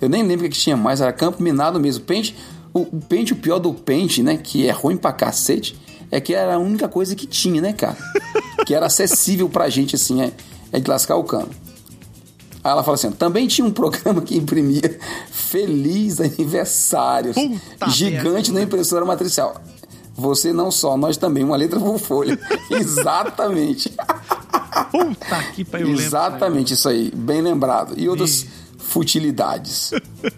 eu 0.00 0.08
nem 0.08 0.22
lembro 0.22 0.46
o 0.46 0.48
que 0.50 0.56
tinha 0.58 0.76
mais, 0.76 1.00
era 1.00 1.12
campo 1.12 1.42
minado 1.42 1.80
mesmo. 1.80 2.04
Paint, 2.04 2.32
o, 2.72 2.80
o 2.82 3.00
Paint, 3.08 3.32
o 3.32 3.36
pior 3.36 3.58
do 3.58 3.72
Paint, 3.74 4.18
né? 4.18 4.36
Que 4.36 4.66
é 4.68 4.70
ruim 4.70 4.96
pra 4.96 5.10
cacete, 5.12 5.76
é 6.10 6.20
que 6.20 6.34
era 6.34 6.54
a 6.54 6.58
única 6.58 6.88
coisa 6.88 7.14
que 7.14 7.26
tinha, 7.26 7.60
né, 7.60 7.72
cara? 7.72 7.96
que 8.66 8.74
era 8.74 8.86
acessível 8.86 9.48
pra 9.48 9.68
gente, 9.68 9.96
assim, 9.96 10.22
é, 10.22 10.32
é 10.72 10.80
de 10.80 10.88
lascar 10.88 11.16
o 11.16 11.24
cano. 11.24 11.50
Aí 12.62 12.72
ela 12.72 12.82
fala 12.82 12.96
assim: 12.96 13.10
também 13.10 13.46
tinha 13.46 13.66
um 13.66 13.70
programa 13.70 14.20
que 14.20 14.36
imprimia 14.36 14.98
Feliz 15.30 16.20
Aniversário 16.20 17.32
Puta 17.32 17.88
gigante 17.90 18.52
na 18.52 18.62
impressora 18.62 19.04
matricial. 19.04 19.60
Você 20.14 20.52
não 20.52 20.70
só, 20.70 20.96
nós 20.96 21.16
também, 21.16 21.44
uma 21.44 21.56
letra 21.56 21.78
por 21.78 21.98
folha. 21.98 22.38
Exatamente. 22.68 23.94
Puta 24.90 25.42
que 25.54 25.64
pariu, 25.64 25.86
eu 25.86 25.90
lembro. 25.92 26.04
Exatamente 26.04 26.74
isso 26.74 26.88
aí, 26.88 27.12
bem 27.14 27.40
lembrado. 27.40 27.94
E 27.96 28.08
outras 28.08 28.44
futilidades. 28.76 29.92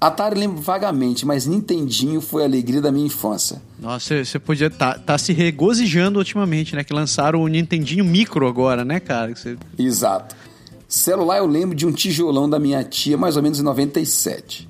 Atari 0.00 0.38
lembro 0.38 0.62
vagamente, 0.62 1.26
mas 1.26 1.46
Nintendinho 1.46 2.22
foi 2.22 2.42
a 2.42 2.46
alegria 2.46 2.80
da 2.80 2.90
minha 2.90 3.04
infância. 3.04 3.60
Nossa, 3.78 4.24
você 4.24 4.38
podia 4.38 4.68
estar 4.68 4.98
tá, 4.98 5.18
se 5.18 5.32
regozijando 5.34 6.18
ultimamente, 6.18 6.74
né? 6.74 6.82
Que 6.82 6.94
lançaram 6.94 7.42
o 7.42 7.48
Nintendinho 7.48 8.04
Micro 8.04 8.46
agora, 8.46 8.82
né, 8.82 8.98
cara? 8.98 9.34
Você... 9.36 9.58
Exato. 9.78 10.34
Celular 10.88 11.38
eu 11.38 11.46
lembro 11.46 11.76
de 11.76 11.86
um 11.86 11.92
tijolão 11.92 12.48
da 12.48 12.58
minha 12.58 12.82
tia, 12.82 13.18
mais 13.18 13.36
ou 13.36 13.42
menos 13.42 13.60
em 13.60 13.62
97. 13.62 14.66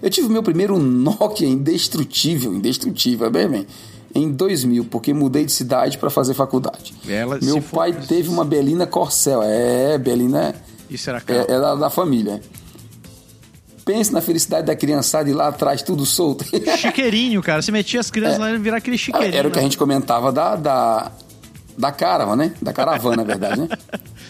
Eu 0.00 0.08
tive 0.08 0.28
meu 0.28 0.42
primeiro 0.42 0.78
Nokia 0.78 1.46
indestrutível, 1.46 2.54
indestrutível, 2.54 3.30
bem, 3.30 3.48
bem, 3.48 3.66
em 4.14 4.30
2000, 4.30 4.86
porque 4.86 5.12
mudei 5.12 5.44
de 5.44 5.52
cidade 5.52 5.98
para 5.98 6.10
fazer 6.10 6.34
faculdade. 6.34 6.94
Ela 7.06 7.38
meu 7.42 7.60
pai 7.60 7.92
for- 7.92 8.06
teve 8.06 8.28
uma 8.28 8.44
Belina 8.44 8.86
Corcel. 8.86 9.42
É, 9.42 9.96
Belina 9.98 10.54
Isso 10.90 11.10
era 11.10 11.18
é, 11.18 11.20
caro. 11.20 11.40
é 11.40 11.60
da, 11.60 11.74
da 11.74 11.90
família. 11.90 12.40
Pense 13.84 14.12
na 14.12 14.20
felicidade 14.20 14.66
da 14.66 14.76
criançada 14.76 15.28
ir 15.28 15.32
lá 15.32 15.48
atrás, 15.48 15.82
tudo 15.82 16.06
solto. 16.06 16.44
Chiqueirinho, 16.78 17.42
cara. 17.42 17.60
Você 17.60 17.72
metia 17.72 18.00
as 18.00 18.10
crianças 18.10 18.38
lá 18.38 18.50
e 18.50 18.58
virar 18.58 18.76
aquele 18.76 18.96
chiqueirinho. 18.96 19.34
É. 19.34 19.38
Era 19.38 19.48
o 19.48 19.50
que 19.50 19.58
a 19.58 19.62
né? 19.62 19.66
gente 19.66 19.76
comentava 19.76 20.30
da, 20.30 20.54
da, 20.54 21.12
da 21.76 21.90
caravana, 21.90 22.44
né? 22.44 22.54
Da 22.62 22.72
caravana, 22.72 23.16
na 23.16 23.24
verdade, 23.24 23.60
né? 23.60 23.68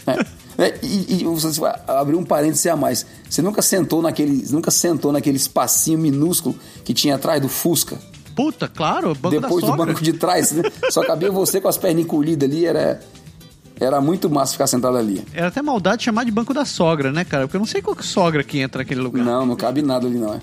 É. 0.04 0.42
É, 0.58 0.78
e, 0.82 1.22
e 1.22 1.24
você 1.24 1.58
vai 1.60 1.74
abrir 1.86 2.16
um 2.16 2.24
parêntese 2.24 2.68
a 2.68 2.76
mais. 2.76 3.06
Você 3.28 3.40
nunca 3.40 3.62
sentou 3.62 4.02
naquele, 4.02 4.44
nunca 4.50 4.70
sentou 4.70 5.12
naquele 5.12 5.36
espacinho 5.36 5.98
minúsculo 5.98 6.54
que 6.84 6.92
tinha 6.92 7.14
atrás 7.14 7.40
do 7.40 7.48
Fusca? 7.48 7.96
Puta, 8.34 8.68
claro, 8.68 9.14
banco 9.14 9.40
depois 9.40 9.64
do 9.64 9.76
banco 9.76 10.02
de 10.02 10.12
trás, 10.14 10.52
né? 10.52 10.62
Só 10.90 11.04
cabia 11.04 11.30
você 11.30 11.60
com 11.60 11.68
as 11.68 11.76
pernas 11.76 12.04
encolhidas 12.04 12.48
ali, 12.48 12.66
era, 12.66 13.00
era 13.82 14.00
muito 14.00 14.30
massa 14.30 14.52
ficar 14.52 14.66
sentado 14.66 14.96
ali. 14.96 15.24
Era 15.32 15.48
até 15.48 15.60
maldade 15.62 15.98
de 15.98 16.04
chamar 16.04 16.24
de 16.24 16.30
banco 16.30 16.52
da 16.54 16.64
sogra, 16.64 17.10
né, 17.12 17.24
cara? 17.24 17.46
Porque 17.46 17.56
eu 17.56 17.60
não 17.60 17.66
sei 17.66 17.82
qual 17.82 17.96
que 17.96 18.04
sogra 18.06 18.42
que 18.44 18.58
entra 18.58 18.78
naquele 18.80 19.00
lugar. 19.00 19.24
Não, 19.24 19.44
não 19.46 19.56
cabe 19.56 19.82
nada 19.82 20.06
ali, 20.06 20.18
não. 20.18 20.40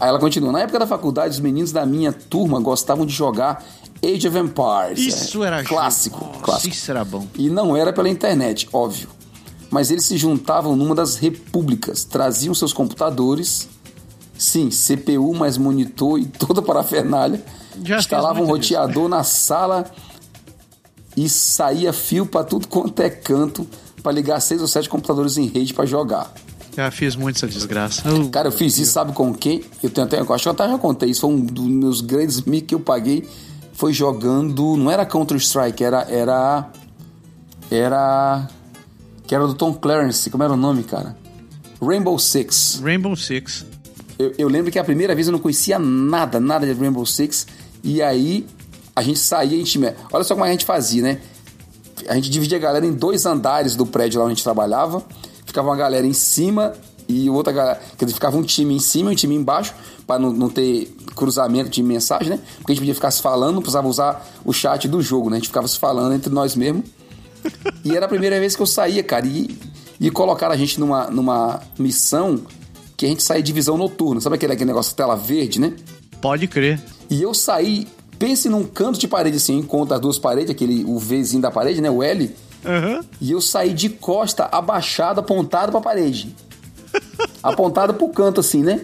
Aí 0.00 0.08
ela 0.08 0.18
continua. 0.18 0.50
Na 0.52 0.60
época 0.60 0.78
da 0.78 0.86
faculdade, 0.86 1.34
os 1.34 1.40
meninos 1.40 1.72
da 1.72 1.84
minha 1.84 2.12
turma 2.12 2.58
gostavam 2.60 3.04
de 3.04 3.12
jogar 3.12 3.62
Age 4.02 4.28
of 4.28 4.38
Empires. 4.38 4.98
Isso 4.98 5.44
É, 5.44 5.48
era 5.48 5.64
clássico. 5.64 6.24
Nossa, 6.24 6.40
clássico. 6.40 6.74
Isso 6.74 6.90
era 6.90 7.04
bom. 7.04 7.26
E 7.34 7.50
não 7.50 7.76
era 7.76 7.92
pela 7.92 8.08
internet, 8.08 8.68
óbvio. 8.72 9.08
Mas 9.70 9.90
eles 9.90 10.04
se 10.04 10.16
juntavam 10.16 10.74
numa 10.74 10.94
das 10.94 11.16
repúblicas, 11.16 12.04
traziam 12.04 12.54
seus 12.54 12.72
computadores, 12.72 13.68
sim, 14.36 14.68
CPU, 14.70 15.34
mais 15.34 15.56
monitor 15.58 16.18
e 16.18 16.24
toda 16.38 16.60
a 16.60 16.62
parafernália, 16.62 17.44
Já 17.84 17.98
instalavam 17.98 18.44
um 18.44 18.46
roteador 18.46 19.08
na 19.08 19.22
sala 19.22 19.84
e 21.20 21.28
saía 21.28 21.92
fio 21.92 22.24
pra 22.24 22.42
tudo 22.42 22.66
quanto 22.66 22.98
é 23.02 23.10
canto 23.10 23.66
pra 24.02 24.10
ligar 24.10 24.40
seis 24.40 24.62
ou 24.62 24.66
sete 24.66 24.88
computadores 24.88 25.36
em 25.36 25.46
rede 25.46 25.74
pra 25.74 25.84
jogar. 25.84 26.32
Já 26.74 26.90
fiz 26.90 27.14
muito 27.14 27.36
essa 27.36 27.46
desgraça. 27.46 28.02
Cara, 28.32 28.48
eu 28.48 28.52
fiz 28.52 28.78
isso, 28.78 28.92
sabe 28.92 29.12
com 29.12 29.34
quem? 29.34 29.62
Eu 29.82 29.90
tenho 29.90 30.06
até, 30.06 30.18
eu 30.18 30.32
acho 30.32 30.44
que 30.44 30.48
eu 30.48 30.52
até 30.52 30.66
já 30.66 30.78
contei 30.78 31.10
isso, 31.10 31.20
foi 31.20 31.30
um 31.30 31.40
dos 31.40 31.66
meus 31.66 32.00
grandes 32.00 32.40
mic 32.40 32.68
que 32.68 32.74
eu 32.74 32.80
paguei, 32.80 33.28
foi 33.74 33.92
jogando, 33.92 34.78
não 34.78 34.90
era 34.90 35.04
Counter 35.04 35.36
Strike, 35.36 35.84
era 35.84 36.06
era 36.08 36.70
era 37.70 38.48
que 39.26 39.34
era 39.34 39.46
do 39.46 39.52
Tom 39.52 39.74
Clarence, 39.74 40.30
como 40.30 40.42
era 40.42 40.54
o 40.54 40.56
nome, 40.56 40.84
cara? 40.84 41.18
Rainbow 41.82 42.18
Six. 42.18 42.80
Rainbow 42.82 43.14
Six. 43.14 43.66
Eu, 44.18 44.32
eu 44.38 44.48
lembro 44.48 44.72
que 44.72 44.78
a 44.78 44.84
primeira 44.84 45.14
vez 45.14 45.26
eu 45.26 45.32
não 45.32 45.38
conhecia 45.38 45.78
nada, 45.78 46.40
nada 46.40 46.66
de 46.66 46.72
Rainbow 46.72 47.04
Six, 47.04 47.46
e 47.84 48.00
aí 48.00 48.46
a 49.00 49.02
gente 49.02 49.18
saía, 49.18 49.56
a 49.56 49.58
gente, 49.58 49.80
olha 50.12 50.24
só 50.24 50.34
como 50.34 50.44
a 50.44 50.50
gente 50.50 50.64
fazia, 50.64 51.02
né? 51.02 51.20
A 52.06 52.14
gente 52.14 52.30
dividia 52.30 52.58
a 52.58 52.60
galera 52.60 52.86
em 52.86 52.92
dois 52.92 53.24
andares 53.24 53.74
do 53.74 53.86
prédio 53.86 54.18
lá 54.18 54.26
onde 54.26 54.32
a 54.32 54.34
gente 54.36 54.44
trabalhava. 54.44 55.02
Ficava 55.46 55.68
uma 55.68 55.76
galera 55.76 56.06
em 56.06 56.12
cima 56.12 56.74
e 57.08 57.28
outra 57.30 57.52
galera. 57.52 57.80
Quer 57.96 58.04
dizer, 58.04 58.14
ficava 58.14 58.36
um 58.36 58.42
time 58.42 58.74
em 58.74 58.78
cima 58.78 59.10
e 59.10 59.12
um 59.14 59.16
time 59.16 59.34
embaixo, 59.34 59.74
para 60.06 60.18
não, 60.18 60.32
não 60.32 60.48
ter 60.48 60.94
cruzamento 61.14 61.70
de 61.70 61.82
mensagem, 61.82 62.28
né? 62.28 62.38
Porque 62.58 62.72
a 62.72 62.74
gente 62.74 62.80
podia 62.80 62.94
ficar 62.94 63.10
se 63.10 63.22
falando, 63.22 63.54
não 63.54 63.62
precisava 63.62 63.88
usar 63.88 64.26
o 64.44 64.52
chat 64.52 64.86
do 64.86 65.00
jogo, 65.00 65.30
né? 65.30 65.36
A 65.36 65.38
gente 65.38 65.48
ficava 65.48 65.66
se 65.66 65.78
falando 65.78 66.14
entre 66.14 66.32
nós 66.32 66.54
mesmos. 66.54 66.84
E 67.82 67.96
era 67.96 68.04
a 68.04 68.08
primeira 68.08 68.38
vez 68.38 68.54
que 68.54 68.60
eu 68.60 68.66
saía, 68.66 69.02
cara. 69.02 69.26
E, 69.26 69.58
e 69.98 70.10
colocaram 70.10 70.52
a 70.52 70.56
gente 70.58 70.78
numa, 70.78 71.10
numa 71.10 71.62
missão 71.78 72.38
que 72.94 73.06
a 73.06 73.08
gente 73.08 73.22
saía 73.22 73.42
de 73.42 73.50
visão 73.50 73.78
noturna. 73.78 74.20
Sabe 74.20 74.36
aquele, 74.36 74.52
aquele 74.52 74.68
negócio 74.68 74.94
tela 74.94 75.16
verde, 75.16 75.58
né? 75.58 75.72
Pode 76.20 76.46
crer. 76.46 76.78
E 77.08 77.22
eu 77.22 77.32
saí, 77.32 77.88
pense 78.20 78.48
num 78.48 78.62
canto 78.64 78.98
de 79.00 79.08
parede 79.08 79.38
assim, 79.38 79.54
eu 79.54 79.60
encontro 79.60 79.94
as 79.94 80.00
duas 80.00 80.18
paredes, 80.18 80.50
aquele 80.50 80.84
o 80.84 80.96
Vzinho 80.98 81.42
da 81.42 81.50
parede, 81.50 81.80
né? 81.80 81.90
O 81.90 82.02
L. 82.04 82.32
Aham. 82.64 83.00
E 83.20 83.32
eu 83.32 83.40
saí 83.40 83.72
de 83.72 83.88
costa, 83.88 84.48
abaixado, 84.52 85.18
apontado 85.18 85.72
pra 85.72 85.80
parede. 85.80 86.36
apontado 87.42 87.94
pro 87.94 88.08
canto, 88.10 88.40
assim, 88.40 88.62
né? 88.62 88.80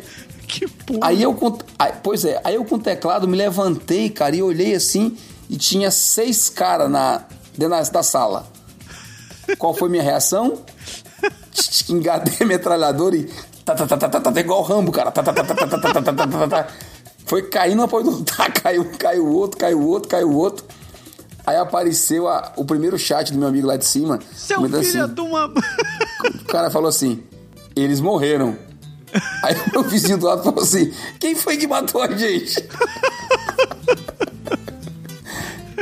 Que 0.48 0.66
porra. 0.68 1.00
Aí 1.02 1.22
eu, 1.22 1.34
com- 1.34 1.58
aí- 1.78 1.92
pois 2.02 2.24
é, 2.24 2.40
aí 2.42 2.54
eu 2.54 2.64
com 2.64 2.76
o 2.76 2.78
teclado 2.78 3.28
me 3.28 3.36
levantei, 3.36 4.08
cara, 4.10 4.34
e 4.34 4.42
olhei 4.42 4.74
assim, 4.74 5.16
e 5.50 5.56
tinha 5.56 5.90
seis 5.90 6.48
caras 6.48 6.90
na, 6.90 7.24
dentro 7.56 7.76
da, 7.76 7.82
da 7.82 8.02
sala. 8.02 8.46
Qual 9.58 9.74
foi 9.74 9.88
minha 9.88 10.02
reação? 10.02 10.60
Engadei 11.88 12.34
a 12.40 12.44
metralhadora 12.44 13.16
e. 13.16 13.24
Tá, 13.64 13.74
tá, 13.74 13.86
tá, 13.86 13.96
tá, 13.96 14.08
tá, 14.08 14.20
tá, 14.32 14.40
igual 14.40 14.60
o 14.60 14.62
Rambo, 14.62 14.92
cara. 14.92 15.10
Tá, 15.10 15.22
tá, 15.22 15.32
tá, 15.32 15.42
tá, 15.44 15.54
tá, 15.54 15.66
tá, 15.66 15.78
tá, 15.78 15.92
tá, 16.02 16.12
tá, 16.12 16.26
tá, 16.26 16.48
tá. 16.48 16.68
Foi 17.26 17.42
caindo 17.42 17.82
após 17.82 18.04
do. 18.04 18.22
Tá, 18.24 18.50
caiu, 18.50 18.84
caiu 18.98 19.26
outro, 19.26 19.58
caiu 19.58 19.82
outro, 19.82 20.08
caiu 20.08 20.32
outro. 20.32 20.64
Aí 21.44 21.56
apareceu 21.56 22.26
a- 22.28 22.52
o 22.56 22.64
primeiro 22.64 22.98
chat 22.98 23.32
do 23.32 23.38
meu 23.38 23.48
amigo 23.48 23.66
lá 23.66 23.76
de 23.76 23.84
cima. 23.84 24.18
Seu 24.34 24.60
filho 24.62 24.78
assim, 24.78 25.14
de 25.14 25.20
uma. 25.20 25.46
o 26.40 26.44
cara 26.46 26.70
falou 26.70 26.88
assim: 26.88 27.22
eles 27.74 28.00
morreram. 28.00 28.56
Aí 29.42 29.54
o 29.68 29.70
meu 29.72 29.82
vizinho 29.88 30.18
do 30.18 30.26
lado 30.26 30.42
falou 30.42 30.62
assim: 30.62 30.92
quem 31.20 31.34
foi 31.34 31.56
que 31.56 31.66
matou 31.66 32.00
a 32.02 32.08
gente? 32.16 32.56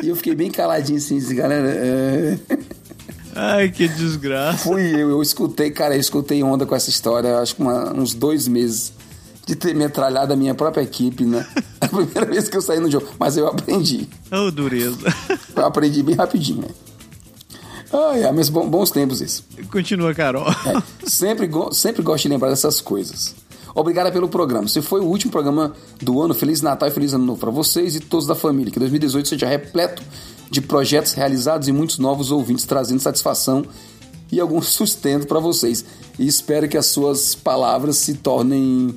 e 0.03 0.09
eu 0.09 0.17
fiquei 0.17 0.35
bem 0.35 0.51
caladinho 0.51 0.99
assim, 0.99 1.19
galera. 1.35 1.69
é, 1.69 2.39
Ai, 3.37 3.69
que 3.71 3.89
desgraça. 3.89 4.59
Fui 4.59 4.83
eu, 4.95 5.11
eu 5.11 5.23
escutei, 5.23 5.71
cara, 5.71 5.95
eu 5.97 6.01
escutei 6.01 6.43
onda 6.43 6.65
com 6.67 6.75
essa 6.75 6.89
história, 6.91 7.39
acho 7.39 7.57
que 7.57 7.63
uma- 7.63 7.93
uns 7.93 8.15
dois 8.15 8.47
meses 8.47 8.93
de 9.47 9.55
ter 9.55 9.75
metralhado 9.75 10.33
a 10.33 10.37
minha 10.37 10.55
própria 10.55 10.83
equipe, 10.83 11.25
né? 11.25 11.47
A 11.81 11.89
primeira 11.89 12.25
vez 12.25 12.49
que 12.49 12.57
eu 12.57 12.63
saí 12.63 12.81
no 12.81 12.91
jogo, 12.91 13.07
mas 13.19 13.37
eu 13.37 13.47
aprendi. 13.47 14.09
Ô, 14.33 14.51
dureza. 14.51 14.97
Eu 15.55 15.67
aprendi 15.67 16.03
bem 16.03 16.15
rapidinho, 16.17 16.63
né? 16.63 16.69
Ai, 17.93 18.25
ai, 18.25 18.33
mas 18.33 18.49
bons 18.49 18.91
tempos 18.91 19.21
isso. 19.21 19.45
Continua, 19.71 20.13
Carol. 20.15 20.45
É, 20.49 20.83
sempre, 21.09 21.47
go- 21.47 21.73
sempre 21.73 22.03
gosto 22.03 22.23
de 22.25 22.29
lembrar 22.31 22.49
dessas 22.49 22.81
coisas. 22.81 23.35
Obrigada 23.75 24.11
pelo 24.11 24.29
programa. 24.29 24.67
Se 24.67 24.83
foi 24.83 25.01
o 25.01 25.05
último 25.05 25.31
programa 25.31 25.73
do 26.01 26.21
ano, 26.21 26.35
Feliz 26.35 26.61
Natal 26.61 26.89
e 26.89 26.93
Feliz 26.93 27.13
Ano 27.13 27.25
Novo 27.25 27.39
para 27.41 27.51
vocês 27.51 27.95
e 27.95 28.01
todos 28.01 28.27
da 28.27 28.35
família. 28.35 28.73
Que 28.73 28.81
2018 28.81 29.29
seja 29.29 29.47
repleto 29.47 30.03
de 30.51 30.61
projetos 30.61 31.13
realizados 31.13 31.69
e 31.69 31.73
muitos 31.73 31.99
novos 31.99 32.31
ouvintes 32.33 32.65
trazendo 32.65 33.01
satisfação 33.01 33.65
e 34.33 34.41
algum 34.41 34.61
sustento 34.63 35.27
para 35.29 35.39
vocês. 35.39 35.85
E 36.19 36.27
espero 36.27 36.69
que 36.69 36.77
as 36.77 36.87
suas 36.87 37.35
palavras 37.37 37.97
se 37.97 38.15
tornem 38.15 38.95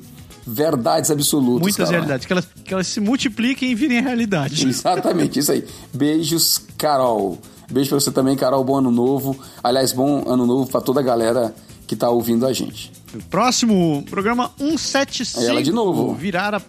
verdades 0.48 1.10
absolutas. 1.10 1.62
Muitas 1.62 1.76
Carol. 1.76 1.92
realidades. 1.92 2.26
Que 2.26 2.32
elas, 2.32 2.48
que 2.64 2.74
elas 2.74 2.86
se 2.86 3.00
multipliquem 3.00 3.70
e 3.70 3.74
virem 3.74 4.00
realidade. 4.00 4.66
Exatamente, 4.66 5.38
isso 5.38 5.52
aí. 5.52 5.64
Beijos, 5.92 6.62
Carol. 6.78 7.38
Beijo 7.70 7.90
pra 7.90 8.00
você 8.00 8.10
também, 8.10 8.34
Carol. 8.34 8.64
Bom 8.64 8.78
ano 8.78 8.90
novo. 8.90 9.38
Aliás, 9.62 9.92
bom 9.92 10.24
ano 10.26 10.46
novo 10.46 10.70
pra 10.70 10.80
toda 10.80 11.00
a 11.00 11.02
galera 11.02 11.54
que 11.86 11.94
tá 11.94 12.08
ouvindo 12.08 12.46
a 12.46 12.52
gente. 12.52 12.90
Próximo, 13.28 14.04
programa 14.08 14.50
175. 14.58 15.40
É 15.40 15.46
ela 15.48 15.62
de 15.62 15.72
novo. 15.72 16.14
Virar 16.14 16.54
a... 16.54 16.62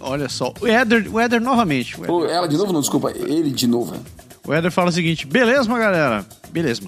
Olha 0.00 0.28
só, 0.28 0.52
o 0.60 0.66
Éder, 0.66 1.08
o 1.12 1.18
Éder 1.18 1.40
novamente. 1.40 1.98
O 2.00 2.24
Éder, 2.24 2.36
ela 2.36 2.46
de 2.46 2.56
novo? 2.56 2.72
Não, 2.72 2.80
desculpa. 2.80 3.10
Ele 3.10 3.50
de 3.50 3.66
novo. 3.66 3.96
o 4.46 4.52
Éder 4.52 4.70
fala 4.70 4.90
o 4.90 4.92
seguinte, 4.92 5.26
beleza, 5.26 5.68
galera? 5.68 6.26
Beleza. 6.50 6.82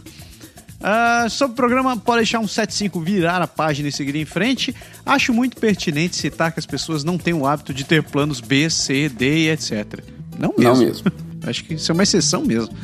Ah, 0.81 1.27
sobre 1.29 1.55
o 1.55 1.57
programa, 1.57 1.97
pode 1.97 2.19
deixar 2.19 2.39
um 2.39 2.47
75 2.47 3.01
virar 3.01 3.41
a 3.43 3.47
página 3.47 3.89
e 3.89 3.93
seguir 3.93 4.17
em 4.17 4.25
frente. 4.25 4.75
Acho 5.05 5.33
muito 5.33 5.57
pertinente 5.57 6.17
citar 6.17 6.53
que 6.53 6.59
as 6.59 6.67
pessoas 6.67 7.03
não 7.03 7.19
têm 7.19 7.35
o 7.35 7.47
hábito 7.47 7.73
de 7.73 7.85
ter 7.85 8.03
planos 8.03 8.41
B, 8.41 8.69
C, 8.69 9.09
D 9.09 9.45
e 9.45 9.51
etc. 9.51 10.01
Não 10.39 10.55
mesmo. 10.57 10.75
Não 10.75 10.77
mesmo. 10.77 11.13
Acho 11.47 11.65
que 11.65 11.75
isso 11.75 11.91
é 11.91 11.95
uma 11.95 12.03
exceção 12.03 12.45
mesmo. 12.45 12.75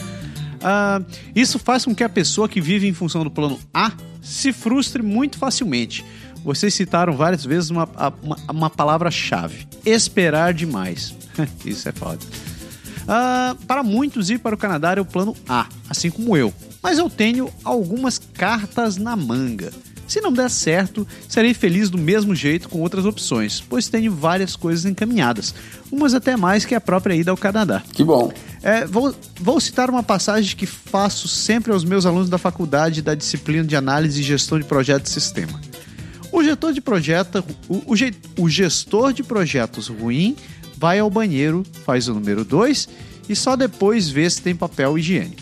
Ah, 0.63 1.01
isso 1.35 1.59
faz 1.59 1.85
com 1.85 1.95
que 1.95 2.05
a 2.05 2.09
pessoa 2.09 2.49
que 2.49 2.61
vive 2.61 2.87
em 2.87 2.95
função 2.95 3.25
do 3.25 3.31
plano 3.31 3.59
A 3.75 3.93
se 4.21 4.53
frustre 4.53 5.03
muito 5.03 5.37
facilmente. 5.37 6.05
Vocês 6.45 6.75
citaram 6.75 7.17
várias 7.17 7.45
vezes 7.45 7.71
uma, 7.71 7.89
uma, 8.23 8.37
uma 8.49 8.71
palavra-chave: 8.71 9.67
esperar 9.85 10.55
demais. 10.55 11.15
isso 11.65 11.89
é 11.89 11.93
foda. 11.93 12.21
Ah, 13.07 13.57
para 13.67 13.83
muitos, 13.83 14.31
ir 14.31 14.39
para 14.39 14.55
o 14.55 14.59
Canadá 14.59 14.95
é 14.97 15.01
o 15.01 15.05
plano 15.05 15.37
A, 15.49 15.67
assim 15.91 16.11
como 16.11 16.37
eu. 16.37 16.53
Mas 16.83 16.99
eu 16.99 17.09
tenho 17.09 17.49
algumas 17.65 18.19
cartas 18.19 18.97
na 18.97 19.15
manga. 19.17 19.73
Se 20.09 20.21
não 20.21 20.33
der 20.33 20.51
certo, 20.51 21.07
serei 21.29 21.55
feliz 21.55 21.89
do 21.89 21.97
mesmo 21.97 22.35
jeito 22.35 22.69
com 22.69 22.81
outras 22.81 23.07
opções, 23.07 23.63
pois 23.67 23.89
tenho 23.89 24.13
várias 24.13 24.55
coisas 24.57 24.85
encaminhadas, 24.85 25.55
umas 25.91 26.13
até 26.13 26.37
mais 26.37 26.65
que 26.67 26.75
a 26.75 26.81
própria 26.81 27.15
ida 27.15 27.31
ao 27.31 27.37
Canadá. 27.37 27.83
Que 27.93 28.05
bom. 28.05 28.31
É, 28.63 28.85
vou, 28.85 29.15
vou 29.41 29.59
citar 29.59 29.89
uma 29.89 30.03
passagem 30.03 30.55
que 30.57 30.67
faço 30.67 31.29
sempre 31.29 31.73
aos 31.73 31.83
meus 31.85 32.05
alunos 32.05 32.29
da 32.29 32.37
faculdade 32.37 33.01
da 33.01 33.15
disciplina 33.15 33.65
de 33.65 33.75
análise 33.75 34.21
e 34.21 34.25
gestão 34.25 34.59
de 34.59 34.67
projeto 34.67 35.05
de 35.05 35.11
sistema. 35.11 35.59
O 36.31 36.43
gestor 36.43 36.73
de 36.75 36.81
projeto, 36.81 37.43
o, 37.69 37.93
o, 37.93 37.97
ge- 37.97 38.13
o 38.39 38.49
gestor 38.51 39.13
de 39.15 39.23
projetos 39.23 39.89
ruim 39.89 40.37
vai 40.77 40.99
ao 40.99 41.09
banheiro, 41.09 41.63
faz 41.87 42.09
o 42.09 42.15
número 42.15 42.45
2 42.45 42.89
e 43.29 43.37
só 43.37 43.57
depois 43.57 44.09
vê 44.11 44.29
se 44.29 44.43
tem 44.43 44.55
papel 44.55 44.99
higiênico. 44.99 45.42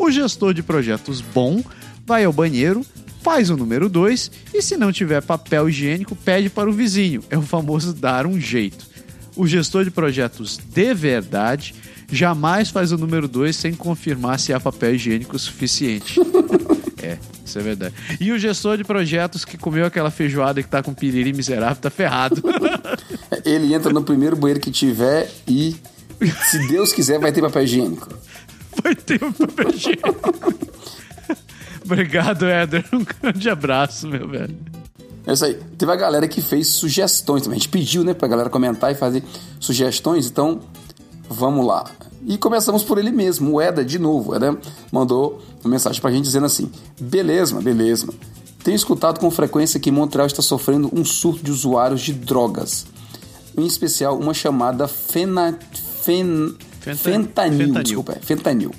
O 0.00 0.10
gestor 0.10 0.54
de 0.54 0.62
projetos 0.62 1.20
bom 1.20 1.62
vai 2.06 2.24
ao 2.24 2.32
banheiro, 2.32 2.80
faz 3.22 3.50
o 3.50 3.56
número 3.56 3.86
2 3.86 4.30
e 4.54 4.62
se 4.62 4.74
não 4.74 4.90
tiver 4.90 5.20
papel 5.20 5.68
higiênico, 5.68 6.16
pede 6.16 6.48
para 6.48 6.70
o 6.70 6.72
vizinho. 6.72 7.22
É 7.28 7.36
o 7.36 7.42
famoso 7.42 7.92
dar 7.92 8.26
um 8.26 8.40
jeito. 8.40 8.86
O 9.36 9.46
gestor 9.46 9.84
de 9.84 9.90
projetos 9.90 10.56
de 10.56 10.94
verdade 10.94 11.74
jamais 12.10 12.70
faz 12.70 12.92
o 12.92 12.96
número 12.96 13.28
2 13.28 13.54
sem 13.54 13.74
confirmar 13.74 14.40
se 14.40 14.54
há 14.54 14.58
papel 14.58 14.94
higiênico 14.94 15.38
suficiente. 15.38 16.18
é, 17.02 17.18
isso 17.44 17.58
é 17.58 17.62
verdade. 17.62 17.94
E 18.18 18.32
o 18.32 18.38
gestor 18.38 18.78
de 18.78 18.84
projetos 18.84 19.44
que 19.44 19.58
comeu 19.58 19.84
aquela 19.84 20.10
feijoada 20.10 20.62
que 20.62 20.68
tá 20.68 20.82
com 20.82 20.94
piriri 20.94 21.34
miserável 21.34 21.76
tá 21.76 21.90
ferrado. 21.90 22.42
Ele 23.44 23.74
entra 23.74 23.92
no 23.92 24.02
primeiro 24.02 24.34
banheiro 24.34 24.60
que 24.60 24.70
tiver 24.70 25.30
e, 25.46 25.76
se 26.50 26.66
Deus 26.68 26.90
quiser, 26.90 27.20
vai 27.20 27.32
ter 27.32 27.42
papel 27.42 27.64
higiênico. 27.64 28.08
Um 29.22 29.32
papel 29.32 29.70
higiênico. 29.70 30.54
Obrigado, 31.84 32.44
Éder. 32.46 32.84
Um 32.92 33.04
grande 33.04 33.48
abraço, 33.48 34.06
meu 34.06 34.28
velho. 34.28 34.56
É 35.26 35.32
isso 35.32 35.44
aí. 35.44 35.54
Teve 35.76 35.92
a 35.92 35.96
galera 35.96 36.26
que 36.26 36.40
fez 36.40 36.68
sugestões 36.68 37.42
também. 37.42 37.56
A 37.56 37.60
gente 37.60 37.68
pediu, 37.68 38.04
né, 38.04 38.14
pra 38.14 38.28
galera 38.28 38.48
comentar 38.48 38.90
e 38.92 38.94
fazer 38.94 39.22
sugestões, 39.58 40.26
então 40.26 40.60
vamos 41.28 41.66
lá. 41.66 41.84
E 42.26 42.36
começamos 42.36 42.82
por 42.82 42.98
ele 42.98 43.10
mesmo, 43.10 43.52
o 43.52 43.60
Eda, 43.60 43.84
de 43.84 43.98
novo. 43.98 44.32
O 44.32 44.34
Eda 44.34 44.58
mandou 44.92 45.40
uma 45.64 45.70
mensagem 45.70 46.00
pra 46.00 46.10
gente 46.10 46.24
dizendo 46.24 46.46
assim: 46.46 46.70
beleza, 47.00 47.60
beleza. 47.60 48.08
Tenho 48.62 48.74
escutado 48.74 49.18
com 49.18 49.30
frequência 49.30 49.80
que 49.80 49.90
Montreal 49.90 50.26
está 50.26 50.42
sofrendo 50.42 50.90
um 50.92 51.04
surto 51.04 51.42
de 51.42 51.50
usuários 51.50 52.02
de 52.02 52.12
drogas. 52.12 52.86
Em 53.56 53.66
especial, 53.66 54.18
uma 54.18 54.34
chamada 54.34 54.86
fena, 54.86 55.58
fentanil, 56.80 57.58
fentanil. 57.58 57.82
Desculpa, 57.82 58.12
é, 58.12 58.20
fentanil. 58.20 58.70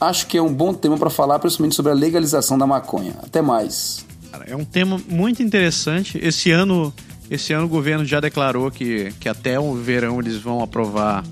Acho 0.00 0.26
que 0.26 0.36
é 0.36 0.42
um 0.42 0.52
bom 0.52 0.74
tema 0.74 0.98
para 0.98 1.08
falar, 1.08 1.38
principalmente 1.38 1.74
sobre 1.74 1.90
a 1.90 1.94
legalização 1.94 2.58
da 2.58 2.66
maconha. 2.66 3.14
Até 3.22 3.40
mais. 3.40 4.04
É 4.46 4.54
um 4.54 4.64
tema 4.64 5.00
muito 5.08 5.42
interessante. 5.42 6.18
Esse 6.22 6.50
ano, 6.50 6.92
esse 7.30 7.52
ano 7.52 7.64
o 7.64 7.68
governo 7.68 8.04
já 8.04 8.20
declarou 8.20 8.70
que, 8.70 9.12
que 9.18 9.28
até 9.28 9.58
o 9.58 9.74
verão 9.74 10.20
eles 10.20 10.36
vão 10.36 10.62
aprovar 10.62 11.24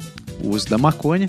o 0.43 0.51
uso 0.51 0.69
da 0.69 0.79
maconha, 0.79 1.29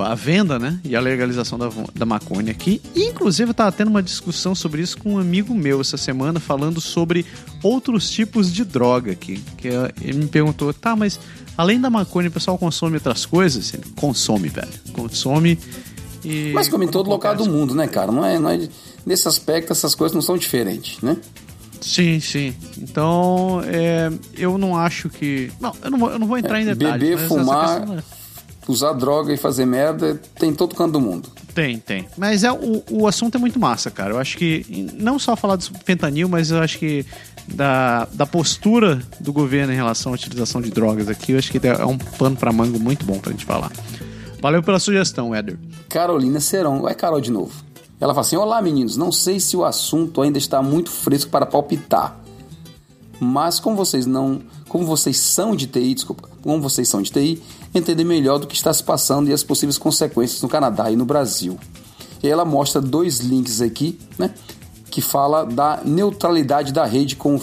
a 0.00 0.14
venda, 0.14 0.58
né? 0.58 0.80
E 0.84 0.94
a 0.96 1.00
legalização 1.00 1.58
da, 1.58 1.68
da 1.94 2.06
maconha 2.06 2.50
aqui. 2.52 2.80
E, 2.94 3.04
inclusive, 3.04 3.50
eu 3.50 3.54
tava 3.54 3.72
tendo 3.72 3.88
uma 3.88 4.02
discussão 4.02 4.54
sobre 4.54 4.82
isso 4.82 4.96
com 4.98 5.14
um 5.14 5.18
amigo 5.18 5.54
meu 5.54 5.80
essa 5.80 5.96
semana, 5.96 6.40
falando 6.40 6.80
sobre 6.80 7.26
outros 7.62 8.10
tipos 8.10 8.52
de 8.52 8.64
droga 8.64 9.12
aqui. 9.12 9.42
Que 9.56 9.68
eh, 9.68 9.92
ele 10.00 10.18
me 10.18 10.26
perguntou, 10.28 10.72
tá, 10.72 10.94
mas 10.96 11.18
além 11.56 11.80
da 11.80 11.90
maconha, 11.90 12.28
o 12.28 12.32
pessoal 12.32 12.56
consome 12.56 12.94
outras 12.94 13.26
coisas? 13.26 13.74
Ele, 13.74 13.84
consome, 13.96 14.48
velho. 14.48 14.68
Consome 14.92 15.58
e. 16.24 16.52
Mas 16.54 16.68
como 16.68 16.84
em 16.84 16.88
todo 16.88 17.10
local 17.10 17.34
do 17.34 17.46
mundo, 17.46 17.74
né, 17.74 17.86
cara? 17.86 18.12
Não 18.12 18.24
é, 18.24 18.38
não 18.38 18.50
é, 18.50 18.68
nesse 19.04 19.26
aspecto, 19.28 19.72
essas 19.72 19.94
coisas 19.94 20.14
não 20.14 20.22
são 20.22 20.36
diferentes, 20.38 21.00
né? 21.02 21.16
Sim, 21.80 22.20
sim. 22.20 22.54
Então, 22.78 23.60
é, 23.66 24.10
eu 24.36 24.56
não 24.56 24.76
acho 24.76 25.08
que. 25.08 25.50
Não, 25.60 25.74
eu 25.82 25.90
não 25.90 25.98
vou, 25.98 26.10
eu 26.10 26.18
não 26.18 26.26
vou 26.26 26.38
entrar 26.38 26.60
em 26.60 26.64
detalhes. 26.64 26.94
É, 26.94 26.98
Beber, 27.16 27.28
fumar, 27.28 27.82
é- 27.82 28.21
usar 28.68 28.92
droga 28.92 29.32
e 29.32 29.36
fazer 29.36 29.66
merda 29.66 30.20
tem 30.38 30.50
em 30.50 30.54
todo 30.54 30.74
canto 30.74 30.92
do 30.92 31.00
mundo. 31.00 31.28
Tem, 31.54 31.78
tem. 31.78 32.06
Mas 32.16 32.44
é, 32.44 32.52
o, 32.52 32.82
o 32.90 33.06
assunto 33.06 33.36
é 33.36 33.38
muito 33.38 33.58
massa, 33.58 33.90
cara. 33.90 34.14
Eu 34.14 34.18
acho 34.18 34.36
que. 34.36 34.88
Não 34.94 35.18
só 35.18 35.36
falar 35.36 35.56
do 35.56 35.64
fentanil, 35.84 36.28
mas 36.28 36.50
eu 36.50 36.58
acho 36.60 36.78
que 36.78 37.04
da, 37.48 38.06
da 38.12 38.26
postura 38.26 39.02
do 39.20 39.32
governo 39.32 39.72
em 39.72 39.76
relação 39.76 40.12
à 40.12 40.14
utilização 40.14 40.60
de 40.60 40.70
drogas 40.70 41.08
aqui, 41.08 41.32
eu 41.32 41.38
acho 41.38 41.50
que 41.50 41.66
é 41.66 41.84
um 41.84 41.98
pano 41.98 42.36
pra 42.36 42.52
mango 42.52 42.78
muito 42.78 43.04
bom 43.04 43.18
pra 43.18 43.32
gente 43.32 43.44
falar. 43.44 43.70
Valeu 44.40 44.62
pela 44.62 44.78
sugestão, 44.78 45.34
Éder. 45.34 45.58
Carolina 45.88 46.40
Serão, 46.40 46.88
é 46.88 46.94
Carol 46.94 47.20
de 47.20 47.30
novo. 47.30 47.52
Ela 48.00 48.12
fala 48.12 48.26
assim: 48.26 48.36
Olá 48.36 48.60
meninos, 48.60 48.96
não 48.96 49.12
sei 49.12 49.38
se 49.38 49.56
o 49.56 49.64
assunto 49.64 50.20
ainda 50.20 50.38
está 50.38 50.60
muito 50.62 50.90
fresco 50.90 51.30
para 51.30 51.46
palpitar. 51.46 52.18
Mas 53.20 53.60
como 53.60 53.76
vocês 53.76 54.06
não. 54.06 54.42
Como 54.68 54.84
vocês 54.84 55.18
são 55.18 55.54
de 55.54 55.66
TI, 55.66 55.94
desculpa, 55.94 56.28
como 56.42 56.60
vocês 56.60 56.88
são 56.88 57.02
de 57.02 57.12
TI, 57.12 57.42
entendem 57.74 58.04
melhor 58.04 58.38
do 58.38 58.46
que 58.46 58.54
está 58.54 58.72
se 58.72 58.82
passando 58.82 59.28
e 59.28 59.32
as 59.32 59.42
possíveis 59.42 59.78
consequências 59.78 60.42
no 60.42 60.48
Canadá 60.48 60.90
e 60.90 60.96
no 60.96 61.04
Brasil. 61.04 61.58
E 62.22 62.28
ela 62.28 62.44
mostra 62.44 62.80
dois 62.80 63.20
links 63.20 63.60
aqui, 63.60 63.98
né? 64.18 64.32
Que 64.90 65.00
fala 65.00 65.44
da 65.44 65.80
neutralidade 65.84 66.72
da 66.72 66.84
rede 66.84 67.16
com, 67.16 67.40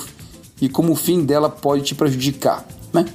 e 0.62 0.70
como 0.70 0.94
o 0.94 0.96
fim 0.96 1.26
dela 1.26 1.50
pode 1.50 1.84
te 1.84 1.96
prejudicar, 1.96 2.66
né? 2.94 3.06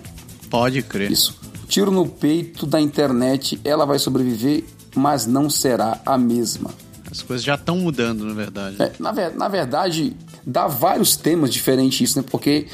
Pode 0.50 0.82
crer. 0.82 1.10
Isso. 1.10 1.38
Tiro 1.68 1.90
no 1.90 2.06
peito 2.06 2.66
da 2.66 2.80
internet, 2.80 3.58
ela 3.64 3.84
vai 3.84 3.98
sobreviver, 3.98 4.64
mas 4.94 5.26
não 5.26 5.48
será 5.48 6.00
a 6.04 6.18
mesma. 6.18 6.70
As 7.10 7.22
coisas 7.22 7.44
já 7.44 7.54
estão 7.54 7.76
mudando, 7.76 8.24
na 8.24 8.34
verdade. 8.34 8.76
É, 8.80 8.92
na, 8.98 9.12
na 9.30 9.48
verdade, 9.48 10.16
dá 10.44 10.66
vários 10.66 11.16
temas 11.16 11.52
diferentes 11.52 12.10
isso, 12.10 12.18
né? 12.18 12.24
Porque 12.28 12.66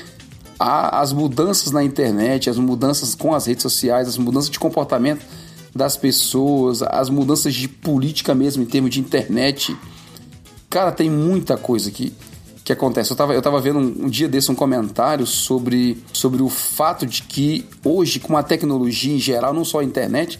há 0.60 1.00
as 1.00 1.10
mudanças 1.10 1.72
na 1.72 1.82
internet, 1.82 2.50
as 2.50 2.58
mudanças 2.58 3.14
com 3.14 3.34
as 3.34 3.46
redes 3.46 3.62
sociais, 3.62 4.06
as 4.06 4.18
mudanças 4.18 4.50
de 4.50 4.58
comportamento 4.58 5.24
das 5.74 5.96
pessoas, 5.96 6.82
as 6.82 7.08
mudanças 7.08 7.54
de 7.54 7.66
política 7.66 8.34
mesmo 8.34 8.62
em 8.62 8.66
termos 8.66 8.90
de 8.90 9.00
internet. 9.00 9.74
Cara, 10.68 10.92
tem 10.92 11.08
muita 11.08 11.56
coisa 11.56 11.90
que, 11.90 12.12
que 12.62 12.72
acontece. 12.72 13.10
Eu 13.10 13.16
tava, 13.16 13.32
eu 13.32 13.40
tava 13.40 13.58
vendo 13.60 13.78
um, 13.78 14.04
um 14.04 14.08
dia 14.10 14.28
desse 14.28 14.52
um 14.52 14.54
comentário 14.54 15.26
sobre, 15.26 16.04
sobre 16.12 16.42
o 16.42 16.48
fato 16.50 17.06
de 17.06 17.22
que 17.22 17.66
hoje, 17.82 18.20
com 18.20 18.36
a 18.36 18.42
tecnologia 18.42 19.14
em 19.14 19.18
geral, 19.18 19.54
não 19.54 19.64
só 19.64 19.80
a 19.80 19.84
internet, 19.84 20.38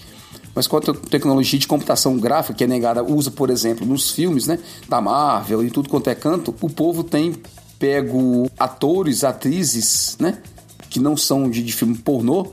mas 0.55 0.67
com 0.67 0.77
a 0.77 0.81
te- 0.81 0.93
tecnologia 0.93 1.59
de 1.59 1.67
computação 1.67 2.19
gráfica 2.19 2.59
que 2.59 2.65
a 2.65 2.67
negada 2.67 3.03
usa, 3.03 3.31
por 3.31 3.49
exemplo, 3.49 3.87
nos 3.87 4.11
filmes, 4.11 4.47
né? 4.47 4.59
Da 4.89 5.01
Marvel 5.01 5.65
e 5.65 5.71
tudo 5.71 5.89
quanto 5.89 6.11
é 6.11 6.15
canto, 6.15 6.55
o 6.61 6.69
povo 6.69 7.03
tem 7.03 7.35
pego 7.81 8.49
atores, 8.59 9.25
atrizes, 9.25 10.17
né? 10.21 10.39
Que 10.89 11.01
não 11.01 11.17
são 11.17 11.51
de, 11.51 11.63
de 11.63 11.73
filme 11.73 11.97
pornô 11.97 12.53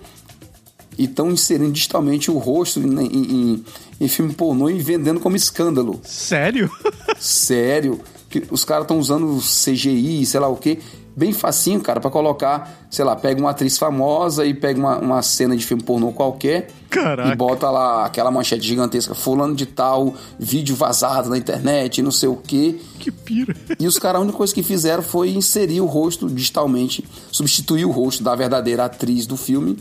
e 0.98 1.04
estão 1.04 1.30
inserindo 1.30 1.72
digitalmente 1.72 2.32
o 2.32 2.38
rosto 2.40 2.80
em, 2.80 3.00
em- 3.06 3.64
em- 4.00 4.08
filme 4.08 4.34
pornô 4.34 4.70
e 4.70 4.80
vendendo 4.80 5.20
como 5.20 5.36
escândalo. 5.36 6.00
Sério? 6.04 6.72
Sério. 7.20 8.00
Que 8.30 8.44
os 8.50 8.66
caras 8.66 8.86
estão 8.86 8.98
usando 9.00 9.40
CGI, 9.40 10.26
sei 10.26 10.40
lá 10.40 10.48
o 10.48 10.56
quê. 10.58 10.80
Bem 11.18 11.34
facinho, 11.34 11.82
cara, 11.82 12.00
pra 12.00 12.12
colocar, 12.12 12.78
sei 12.92 13.04
lá, 13.04 13.16
pega 13.16 13.42
uma 13.42 13.50
atriz 13.50 13.76
famosa 13.76 14.46
e 14.46 14.54
pega 14.54 14.80
uma, 14.80 15.00
uma 15.00 15.22
cena 15.24 15.58
de 15.58 15.66
filme 15.66 15.82
pornô 15.82 16.12
qualquer 16.12 16.68
Caraca. 16.92 17.34
e 17.34 17.36
bota 17.36 17.72
lá 17.72 18.06
aquela 18.06 18.30
manchete 18.30 18.68
gigantesca, 18.68 19.16
fulano 19.16 19.56
de 19.56 19.66
tal, 19.66 20.14
vídeo 20.38 20.76
vazado 20.76 21.28
na 21.28 21.36
internet, 21.38 22.04
não 22.04 22.12
sei 22.12 22.30
o 22.30 22.36
quê. 22.36 22.76
que 23.00 23.10
pira. 23.12 23.56
E 23.80 23.88
os 23.88 23.98
caras, 23.98 24.20
a 24.22 24.24
única 24.24 24.38
coisa 24.38 24.54
que 24.54 24.62
fizeram 24.62 25.02
foi 25.02 25.32
inserir 25.32 25.82
o 25.82 25.88
rosto 25.88 26.30
digitalmente, 26.30 27.04
substituir 27.32 27.86
o 27.86 27.92
rosto 27.92 28.22
da 28.24 28.36
verdadeira 28.36 28.86
atriz 28.86 29.26
do 29.26 29.36
filme 29.36 29.76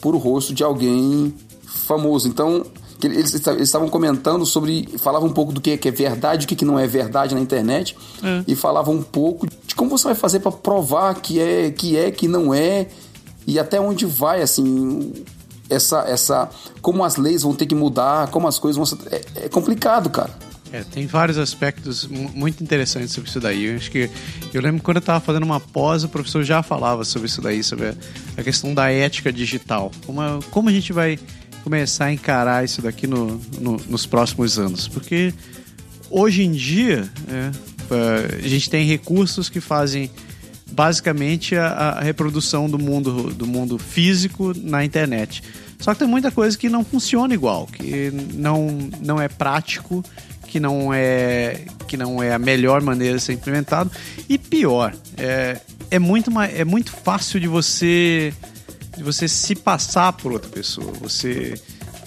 por 0.00 0.14
o 0.14 0.18
rosto 0.18 0.54
de 0.54 0.64
alguém 0.64 1.34
famoso. 1.66 2.26
Então, 2.28 2.64
eles 3.02 3.34
esta- 3.34 3.52
eles 3.52 3.68
estavam 3.68 3.88
comentando 3.88 4.44
sobre. 4.44 4.88
Falavam 4.98 5.28
um 5.28 5.32
pouco 5.32 5.52
do 5.52 5.60
que 5.60 5.76
que 5.76 5.88
é 5.88 5.90
verdade, 5.92 6.46
o 6.46 6.48
que 6.48 6.64
não 6.64 6.78
é 6.78 6.86
verdade 6.86 7.34
na 7.34 7.40
internet. 7.40 7.96
É. 8.22 8.42
E 8.48 8.56
falavam 8.56 8.94
um 8.94 9.02
pouco 9.02 9.46
como 9.78 9.88
você 9.96 10.04
vai 10.08 10.14
fazer 10.14 10.40
para 10.40 10.50
provar 10.52 11.14
que 11.14 11.40
é, 11.40 11.70
que 11.70 11.96
é, 11.96 12.10
que 12.10 12.26
não 12.28 12.52
é. 12.52 12.88
E 13.46 13.58
até 13.58 13.80
onde 13.80 14.04
vai, 14.04 14.42
assim. 14.42 15.12
Essa, 15.70 16.00
essa. 16.08 16.50
Como 16.82 17.04
as 17.04 17.16
leis 17.16 17.42
vão 17.42 17.54
ter 17.54 17.64
que 17.66 17.74
mudar, 17.74 18.28
como 18.28 18.46
as 18.48 18.58
coisas 18.58 18.76
vão 18.76 18.84
ser. 18.84 18.98
É, 19.10 19.44
é 19.44 19.48
complicado, 19.48 20.10
cara. 20.10 20.30
É, 20.70 20.82
tem 20.82 21.06
vários 21.06 21.38
aspectos 21.38 22.06
mu- 22.06 22.30
muito 22.34 22.62
interessantes 22.62 23.12
sobre 23.12 23.30
isso 23.30 23.40
daí. 23.40 23.64
Eu 23.66 23.76
acho 23.76 23.90
que 23.90 24.10
eu 24.52 24.60
lembro 24.60 24.82
quando 24.82 24.96
eu 24.98 25.00
estava 25.00 25.18
fazendo 25.20 25.44
uma 25.44 25.60
pós, 25.60 26.04
o 26.04 26.08
professor 26.10 26.42
já 26.44 26.62
falava 26.62 27.04
sobre 27.06 27.26
isso 27.26 27.40
daí, 27.40 27.62
sobre 27.64 27.94
a, 28.36 28.42
questão 28.42 28.74
da 28.74 28.90
ética 28.90 29.32
digital. 29.32 29.90
Como, 30.04 30.20
a- 30.20 30.40
como 30.50 30.68
a 30.68 30.72
gente 30.72 30.92
vai 30.92 31.18
começar 31.64 32.06
a 32.06 32.12
encarar 32.12 32.64
isso 32.64 32.82
daqui 32.82 33.06
no, 33.06 33.40
no- 33.58 33.80
nos 33.88 34.04
próximos 34.04 34.58
anos? 34.58 34.88
Porque 34.88 35.32
hoje 36.10 36.42
em 36.42 36.52
dia 36.52 37.08
é, 37.28 37.50
a 37.94 38.48
gente 38.48 38.68
tem 38.68 38.86
recursos 38.86 39.48
que 39.48 39.60
fazem 39.60 40.10
basicamente 40.70 41.56
a, 41.56 41.66
a 41.68 42.00
reprodução 42.00 42.68
do 42.68 42.78
mundo, 42.78 43.32
do 43.32 43.46
mundo 43.46 43.78
físico 43.78 44.52
na 44.56 44.84
internet. 44.84 45.42
Só 45.78 45.92
que 45.92 46.00
tem 46.00 46.08
muita 46.08 46.30
coisa 46.30 46.56
que 46.58 46.68
não 46.68 46.84
funciona 46.84 47.32
igual, 47.32 47.66
que 47.66 48.10
não, 48.34 48.90
não 49.00 49.20
é 49.20 49.28
prático, 49.28 50.04
que 50.46 50.58
não 50.58 50.92
é 50.92 51.64
que 51.86 51.96
não 51.96 52.22
é 52.22 52.32
a 52.32 52.38
melhor 52.38 52.82
maneira 52.82 53.16
de 53.16 53.22
ser 53.22 53.34
implementado 53.34 53.90
e 54.28 54.38
pior 54.38 54.94
é, 55.16 55.60
é 55.90 55.98
muito 55.98 56.30
é 56.40 56.64
muito 56.64 56.90
fácil 56.92 57.38
de 57.38 57.46
você 57.46 58.32
de 58.96 59.02
você 59.02 59.28
se 59.28 59.54
passar 59.54 60.12
por 60.14 60.32
outra 60.32 60.50
pessoa 60.50 60.90
você 61.00 61.54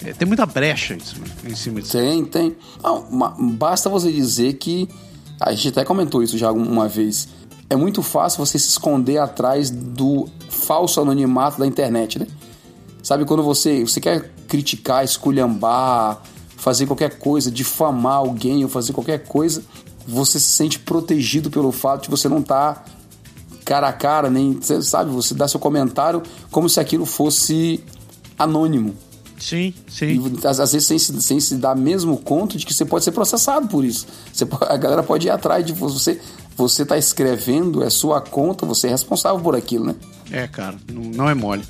é, 0.04 0.12
tem 0.12 0.26
muita 0.26 0.44
brecha 0.44 0.94
em, 0.94 1.00
cima 1.54 1.80
disso 1.80 1.96
Tem, 1.96 2.24
tem. 2.24 2.56
Não, 2.82 3.06
basta 3.54 3.88
você 3.88 4.10
dizer 4.10 4.54
que. 4.54 4.88
A 5.42 5.52
gente 5.52 5.68
até 5.68 5.84
comentou 5.84 6.22
isso 6.22 6.38
já 6.38 6.52
uma 6.52 6.88
vez. 6.88 7.28
É 7.68 7.74
muito 7.74 8.02
fácil 8.02 8.44
você 8.44 8.58
se 8.58 8.68
esconder 8.68 9.18
atrás 9.18 9.70
do 9.70 10.28
falso 10.48 11.00
anonimato 11.00 11.58
da 11.58 11.66
internet, 11.66 12.18
né? 12.18 12.26
Sabe 13.02 13.24
quando 13.24 13.42
você, 13.42 13.84
você 13.84 14.00
quer 14.00 14.30
criticar, 14.46 15.04
esculhambar, 15.04 16.22
fazer 16.56 16.86
qualquer 16.86 17.18
coisa, 17.18 17.50
difamar 17.50 18.18
alguém 18.18 18.62
ou 18.62 18.70
fazer 18.70 18.92
qualquer 18.92 19.24
coisa, 19.24 19.64
você 20.06 20.38
se 20.38 20.46
sente 20.46 20.78
protegido 20.78 21.50
pelo 21.50 21.72
fato 21.72 22.04
de 22.04 22.10
você 22.10 22.28
não 22.28 22.38
estar 22.38 22.84
cara 23.64 23.88
a 23.88 23.92
cara, 23.92 24.30
nem. 24.30 24.60
Sabe, 24.62 25.10
você 25.10 25.34
dá 25.34 25.48
seu 25.48 25.58
comentário 25.58 26.22
como 26.50 26.68
se 26.68 26.78
aquilo 26.78 27.06
fosse 27.06 27.82
anônimo. 28.38 28.94
Sim 29.42 29.74
E 29.88 29.92
sim 29.92 30.38
às, 30.44 30.60
às 30.60 30.72
vezes 30.72 30.86
sem 30.86 30.98
se, 30.98 31.20
sem 31.22 31.40
se 31.40 31.56
dar 31.56 31.74
mesmo 31.76 32.16
conta 32.16 32.56
de 32.56 32.64
que 32.66 32.72
você 32.72 32.84
pode 32.84 33.04
ser 33.04 33.12
processado 33.12 33.66
por 33.68 33.84
isso. 33.84 34.06
Você 34.32 34.46
a 34.62 34.76
galera 34.76 35.02
pode 35.02 35.26
ir 35.26 35.30
atrás 35.30 35.64
de 35.66 35.72
você. 35.72 36.20
Você 36.56 36.84
tá 36.84 36.98
escrevendo, 36.98 37.82
é 37.82 37.88
sua 37.88 38.20
conta, 38.20 38.66
você 38.66 38.86
é 38.86 38.90
responsável 38.90 39.40
por 39.40 39.56
aquilo, 39.56 39.86
né? 39.86 39.94
é 40.30 40.46
cara 40.46 40.76
não, 40.90 41.02
não 41.02 41.28
é 41.28 41.34
mole 41.34 41.62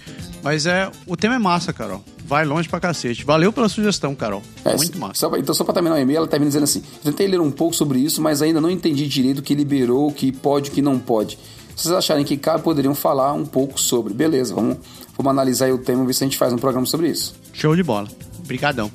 mas 0.42 0.66
é 0.66 0.88
o 1.06 1.16
tema 1.16 1.35
é 1.35 1.38
massa 1.38 1.72
Carol 1.72 2.04
vai 2.26 2.44
longe 2.44 2.68
pra 2.68 2.78
cacete 2.78 3.24
valeu 3.24 3.52
pela 3.52 3.68
sugestão 3.68 4.14
Carol 4.14 4.40
É, 4.64 4.76
muito 4.76 4.96
massa 4.98 5.14
só 5.14 5.28
pra- 5.30 5.38
então, 5.38 5.52
só 5.54 5.64
para 5.64 5.74
terminar 5.74 5.96
o 5.96 5.98
e-mail, 5.98 6.18
ela 6.18 6.26
termina 6.28 6.48
dizendo 6.48 6.64
assim: 6.64 6.82
tentei 7.02 7.26
ler 7.26 7.40
um 7.40 7.50
pouco 7.50 7.74
sobre 7.74 7.98
isso, 7.98 8.20
mas 8.22 8.40
ainda 8.42 8.61
não 8.61 8.70
entendi 8.70 9.06
direito 9.08 9.38
o 9.38 9.42
que 9.42 9.54
liberou, 9.54 10.08
o 10.08 10.12
que 10.12 10.30
pode 10.30 10.68
e 10.68 10.70
o 10.72 10.74
que 10.74 10.82
não 10.82 10.96
pode. 10.98 11.38
Se 11.74 11.85
vocês 11.85 11.94
acharem 11.94 12.24
que 12.24 12.37
cabe, 12.37 12.62
poderiam 12.62 12.94
falar 12.94 13.32
um 13.32 13.46
pouco 13.46 13.80
sobre. 13.80 14.12
Beleza, 14.14 14.54
vamos, 14.54 14.76
vamos 15.16 15.30
analisar 15.30 15.64
aí 15.66 15.72
o 15.72 15.78
tema 15.78 16.04
e 16.04 16.06
ver 16.06 16.12
se 16.14 16.22
a 16.22 16.26
gente 16.26 16.37
faz 16.38 16.52
um 16.52 16.58
programa 16.58 16.87
sobre 16.87 17.08
isso. 17.08 17.35
Show 17.52 17.76
de 17.76 17.82
bola. 17.82 18.08
Obrigadão. 18.38 18.90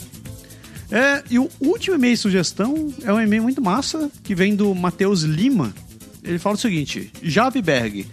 É, 0.89 1.23
e 1.29 1.37
o 1.37 1.49
último 1.59 1.95
e-mail 1.95 2.13
e 2.13 2.17
sugestão 2.17 2.93
é 3.03 3.11
um 3.11 3.19
e-mail 3.19 3.43
muito 3.43 3.61
massa 3.61 4.09
que 4.23 4.33
vem 4.33 4.55
do 4.55 4.73
Matheus 4.73 5.21
Lima. 5.21 5.73
Ele 6.23 6.39
fala 6.39 6.55
o 6.55 6.59
seguinte: 6.59 7.11
Javiberg, 7.21 8.07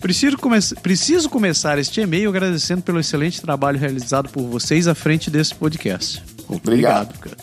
preciso, 0.00 0.38
come 0.38 0.58
preciso 0.82 1.28
começar 1.28 1.78
este 1.78 2.00
e-mail 2.00 2.30
agradecendo 2.30 2.82
pelo 2.82 3.00
excelente 3.00 3.40
trabalho 3.40 3.78
realizado 3.78 4.28
por 4.30 4.42
vocês 4.44 4.88
à 4.88 4.94
frente 4.94 5.30
desse 5.30 5.54
podcast. 5.54 6.22
Obrigado. 6.48 7.18
cara. 7.18 7.36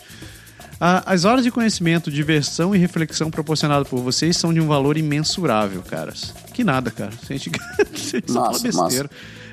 As 0.84 1.24
horas 1.24 1.44
de 1.44 1.50
conhecimento, 1.52 2.10
diversão 2.10 2.74
e 2.74 2.78
reflexão 2.78 3.30
proporcionadas 3.30 3.86
por 3.86 4.00
vocês 4.00 4.36
são 4.36 4.52
de 4.52 4.60
um 4.60 4.66
valor 4.66 4.96
imensurável, 4.96 5.80
caras. 5.80 6.34
Que 6.52 6.64
nada, 6.64 6.90
cara. 6.90 7.12
A 7.22 7.32
gente... 7.32 7.52
É 8.28 8.32
uma 8.32 8.58
besteira. 8.58 9.08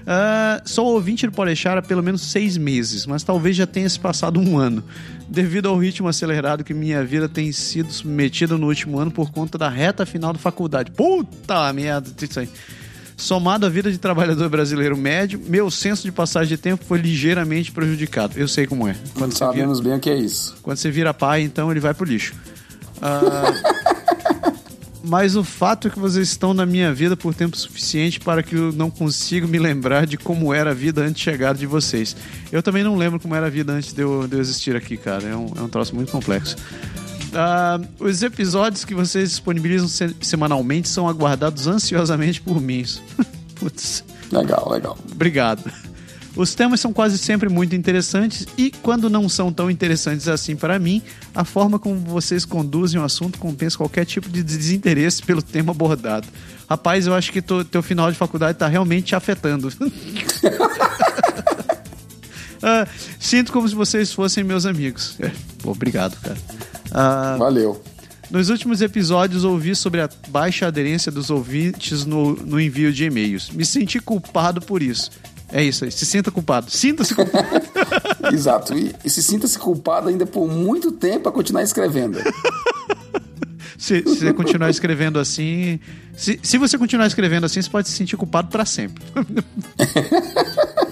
Ah, 0.08 0.60
sou 0.66 0.88
ouvinte 0.88 1.28
do 1.28 1.32
Polechar 1.32 1.78
há 1.78 1.84
pelo 1.84 2.02
menos 2.02 2.24
seis 2.24 2.58
meses, 2.58 3.06
mas 3.06 3.22
talvez 3.22 3.56
já 3.56 3.68
tenha 3.68 3.88
se 3.88 4.00
passado 4.00 4.40
um 4.40 4.58
ano, 4.58 4.84
devido 5.28 5.70
ao 5.70 5.78
ritmo 5.78 6.08
acelerado 6.08 6.64
que 6.64 6.74
minha 6.74 7.04
vida 7.06 7.30
tem 7.30 7.52
sido 7.52 7.92
submetida 7.92 8.58
no 8.58 8.68
último 8.68 8.98
ano 8.98 9.12
por 9.12 9.32
conta 9.32 9.56
da 9.56 9.70
reta 9.70 10.08
final 10.08 10.34
da 10.34 10.40
faculdade. 10.40 10.90
Puta 10.90 11.72
merda, 11.74 12.10
isso 12.22 12.40
aí. 12.40 12.50
Somado 13.20 13.66
à 13.66 13.70
vida 13.70 13.92
de 13.92 13.98
trabalhador 13.98 14.48
brasileiro 14.50 14.96
médio, 14.96 15.42
meu 15.46 15.70
senso 15.70 16.04
de 16.04 16.12
passagem 16.12 16.48
de 16.56 16.58
tempo 16.58 16.86
foi 16.86 16.98
ligeiramente 17.00 17.70
prejudicado. 17.70 18.40
Eu 18.40 18.48
sei 18.48 18.66
como 18.66 18.88
é. 18.88 18.96
Quando 19.14 19.34
você 19.34 19.40
vira, 19.44 19.52
Sabemos 19.52 19.80
bem 19.82 19.94
o 19.94 20.00
que 20.00 20.10
é 20.10 20.16
isso. 20.18 20.56
quando 20.64 20.78
você 20.78 20.90
vira 20.90 21.14
pai, 21.14 21.42
então 21.42 21.70
ele 21.70 21.82
vai 21.82 21.94
pro 21.94 22.06
lixo. 22.06 22.34
Ah, 23.02 23.52
mas 25.04 25.36
o 25.36 25.44
fato 25.44 25.90
é 25.90 25.92
que 25.92 26.00
vocês 26.00 26.30
estão 26.30 26.54
na 26.54 26.66
minha 26.66 26.94
vida 26.94 27.18
por 27.18 27.34
tempo 27.34 27.58
suficiente 27.58 28.22
para 28.22 28.42
que 28.42 28.56
eu 28.56 28.72
não 28.72 28.90
consiga 28.90 29.46
me 29.46 29.60
lembrar 29.60 30.08
de 30.08 30.18
como 30.18 30.54
era 30.54 30.72
a 30.72 30.74
vida 30.74 31.02
antes 31.02 31.16
de 31.16 31.22
chegar 31.22 31.54
de 31.54 31.66
vocês. 31.66 32.16
Eu 32.52 32.64
também 32.64 32.86
não 32.86 32.96
lembro 32.96 33.20
como 33.20 33.36
era 33.36 33.48
a 33.48 33.50
vida 33.50 33.74
antes 33.74 33.92
de 33.92 34.02
eu, 34.02 34.28
de 34.30 34.38
eu 34.38 34.40
existir 34.40 34.78
aqui, 34.78 34.96
cara. 34.96 35.28
É 35.28 35.36
um, 35.36 35.52
é 35.58 35.62
um 35.62 35.68
troço 35.68 35.94
muito 35.94 36.10
complexo. 36.10 36.56
Ah, 37.34 37.80
os 38.00 38.24
episódios 38.24 38.84
que 38.84 38.94
vocês 38.96 39.30
disponibilizam 39.30 39.88
se- 39.88 40.16
semanalmente 40.22 40.90
são 40.90 41.08
aguardados 41.08 41.68
ansiosamente 41.68 42.42
por 42.42 42.60
mim. 42.62 42.84
Putz. 43.56 44.04
Legal, 44.32 44.70
legal. 44.72 44.98
Obrigado. 45.12 45.72
Os 46.36 46.54
temas 46.56 46.80
são 46.80 46.94
quase 46.94 47.18
sempre 47.18 47.50
muito 47.50 47.76
interessantes 47.76 48.46
e, 48.58 48.72
quando 48.72 49.10
não 49.10 49.28
são 49.28 49.52
tão 49.52 49.70
interessantes 49.70 50.28
assim 50.28 50.56
para 50.56 50.80
mim, 50.80 51.02
a 51.36 51.44
forma 51.44 51.78
como 51.80 52.00
vocês 52.00 52.46
conduzem 52.46 53.02
o 53.02 53.04
assunto 53.04 53.38
compensa 53.40 53.76
qualquer 53.78 54.06
tipo 54.06 54.30
de 54.30 54.42
desinteresse 54.44 55.22
pelo 55.24 55.42
tema 55.42 55.72
abordado. 55.72 56.28
Rapaz, 56.70 57.08
eu 57.08 57.14
acho 57.16 57.32
que 57.32 57.42
to- 57.42 57.66
teu 57.66 57.82
final 57.84 58.12
de 58.12 58.18
faculdade 58.18 58.58
tá 58.58 58.68
realmente 58.68 59.08
te 59.08 59.16
afetando. 59.16 59.70
Ah, 62.62 62.86
sinto 63.18 63.54
como 63.54 63.68
se 63.70 63.74
vocês 63.74 64.12
fossem 64.12 64.44
meus 64.44 64.66
amigos. 64.66 65.16
É, 65.22 65.32
obrigado, 65.64 66.18
cara. 66.22 66.38
Ah, 66.92 67.36
Valeu. 67.38 67.82
nos 68.30 68.50
últimos 68.50 68.82
episódios, 68.82 69.44
ouvi 69.44 69.76
sobre 69.76 70.02
a 70.02 70.10
baixa 70.30 70.68
aderência 70.68 71.12
dos 71.12 71.30
ouvintes 71.30 72.06
no, 72.06 72.34
no 72.36 72.60
envio 72.60 72.92
de 72.92 73.06
e-mails. 73.06 73.50
Me 73.50 73.66
senti 73.66 74.00
culpado 74.00 74.62
por 74.62 74.82
isso. 74.82 75.12
É 75.52 75.64
isso 75.64 75.84
aí, 75.84 75.92
se 75.92 76.06
sinta 76.06 76.30
culpado. 76.30 76.70
Sinta-se 76.70 77.16
culpado. 77.16 77.48
Exato. 78.32 78.78
E, 78.78 78.96
e 79.04 79.10
se 79.10 79.24
sinta-se 79.24 79.58
culpado 79.58 80.10
ainda 80.10 80.26
por 80.26 80.48
muito 80.48 80.92
tempo 80.92 81.28
a 81.28 81.32
continuar 81.32 81.64
escrevendo. 81.64 82.20
se, 83.78 84.04
se 84.04 84.04
você 84.04 84.34
continuar 84.34 84.70
escrevendo 84.70 85.18
assim. 85.18 85.80
Se, 86.16 86.40
se 86.44 86.58
você 86.58 86.78
continuar 86.78 87.08
escrevendo 87.08 87.46
assim, 87.46 87.62
você 87.62 87.70
pode 87.70 87.90
se 87.90 87.96
sentir 87.96 88.16
culpado 88.16 88.50
para 88.50 88.64
sempre. 88.66 89.04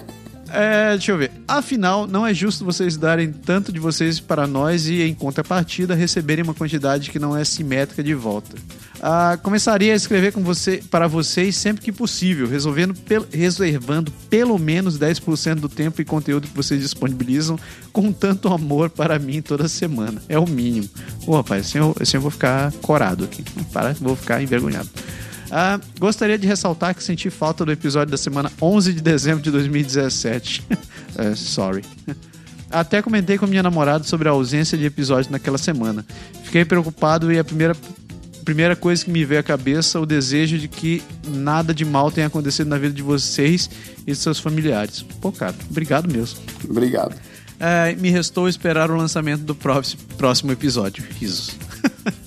É, 0.52 0.92
deixa 0.92 1.12
eu 1.12 1.18
ver. 1.18 1.32
Afinal, 1.48 2.08
não 2.08 2.26
é 2.26 2.34
justo 2.34 2.64
vocês 2.66 2.96
darem 2.98 3.32
tanto 3.32 3.72
de 3.72 3.80
vocês 3.80 4.20
para 4.20 4.48
nós 4.48 4.88
e, 4.88 5.02
em 5.02 5.14
contrapartida, 5.14 5.94
receberem 5.96 6.44
uma 6.44 6.54
quantidade 6.54 7.10
que 7.12 7.20
não 7.20 7.36
é 7.36 7.44
simétrica 7.44 8.04
de 8.04 8.14
volta. 8.14 8.56
Ah, 9.02 9.38
começaria 9.44 9.94
a 9.94 9.96
escrever 9.96 10.32
com 10.32 10.42
você, 10.44 10.82
para 10.90 11.08
vocês 11.08 11.56
sempre 11.56 11.84
que 11.84 11.92
possível, 11.92 12.48
resolvendo 12.48 12.96
pel- 12.96 13.28
reservando 13.32 14.12
pelo 14.30 14.58
menos 14.58 14.98
10% 14.98 15.56
do 15.56 15.70
tempo 15.70 16.02
e 16.02 16.06
conteúdo 16.06 16.48
que 16.48 16.56
vocês 16.56 16.82
disponibilizam 16.82 17.60
com 17.94 18.12
tanto 18.12 18.48
amor 18.48 18.90
para 18.90 19.20
mim 19.20 19.42
toda 19.42 19.68
semana. 19.68 20.22
É 20.28 20.40
o 20.40 20.48
mínimo. 20.48 20.90
Ô, 21.28 21.36
rapaz, 21.36 21.68
assim 21.68 21.78
eu, 21.78 21.96
assim 22.00 22.18
eu 22.18 22.22
vou 22.22 22.32
ficar 22.32 22.72
corado 22.82 23.24
aqui. 23.26 23.44
Para, 23.72 23.94
vou 23.94 24.16
ficar 24.16 24.42
envergonhado. 24.42 24.90
Ah, 25.50 25.80
gostaria 26.00 26.38
de 26.38 26.46
ressaltar 26.46 26.94
que 26.94 27.04
senti 27.04 27.30
falta 27.30 27.64
do 27.64 27.72
episódio 27.72 28.12
da 28.12 28.18
semana 28.18 28.52
11 28.62 28.94
de 28.94 29.02
dezembro 29.02 29.42
de 29.42 29.52
2017. 29.52 30.66
É, 31.20 31.34
sorry. 31.34 31.84
Até 32.70 33.02
comentei 33.02 33.40
com 33.40 33.48
minha 33.48 33.64
namorada 33.64 34.04
sobre 34.04 34.28
a 34.28 34.32
ausência 34.32 34.78
de 34.78 34.86
episódio 34.86 35.32
naquela 35.32 35.58
semana. 35.58 36.06
Fiquei 36.44 36.64
preocupado 36.64 37.32
e 37.32 37.40
a 37.40 37.44
primeira, 37.44 37.76
primeira 38.46 38.76
coisa 38.76 39.04
que 39.04 39.10
me 39.10 39.26
veio 39.26 39.40
à 39.40 39.44
cabeça 39.44 40.00
o 40.00 40.06
desejo 40.06 40.60
de 40.60 40.68
que 40.68 41.02
nada 41.28 41.74
de 41.74 41.84
mal 41.84 42.12
tenha 42.12 42.28
acontecido 42.28 42.68
na 42.68 42.78
vida 42.78 42.94
de 42.94 43.02
vocês 43.02 43.68
e 44.06 44.12
de 44.12 44.16
seus 44.16 44.40
familiares. 44.40 45.02
Pô, 45.02 45.32
cara, 45.32 45.56
obrigado 45.72 46.12
mesmo. 46.12 46.40
Obrigado. 46.70 47.16
É, 47.60 47.96
me 47.96 48.12
restou 48.12 48.48
esperar 48.48 48.92
o 48.92 48.96
lançamento 48.96 49.42
do 49.42 49.56
próximo, 49.56 50.04
próximo 50.18 50.52
episódio. 50.52 51.04
Risos. 51.20 51.56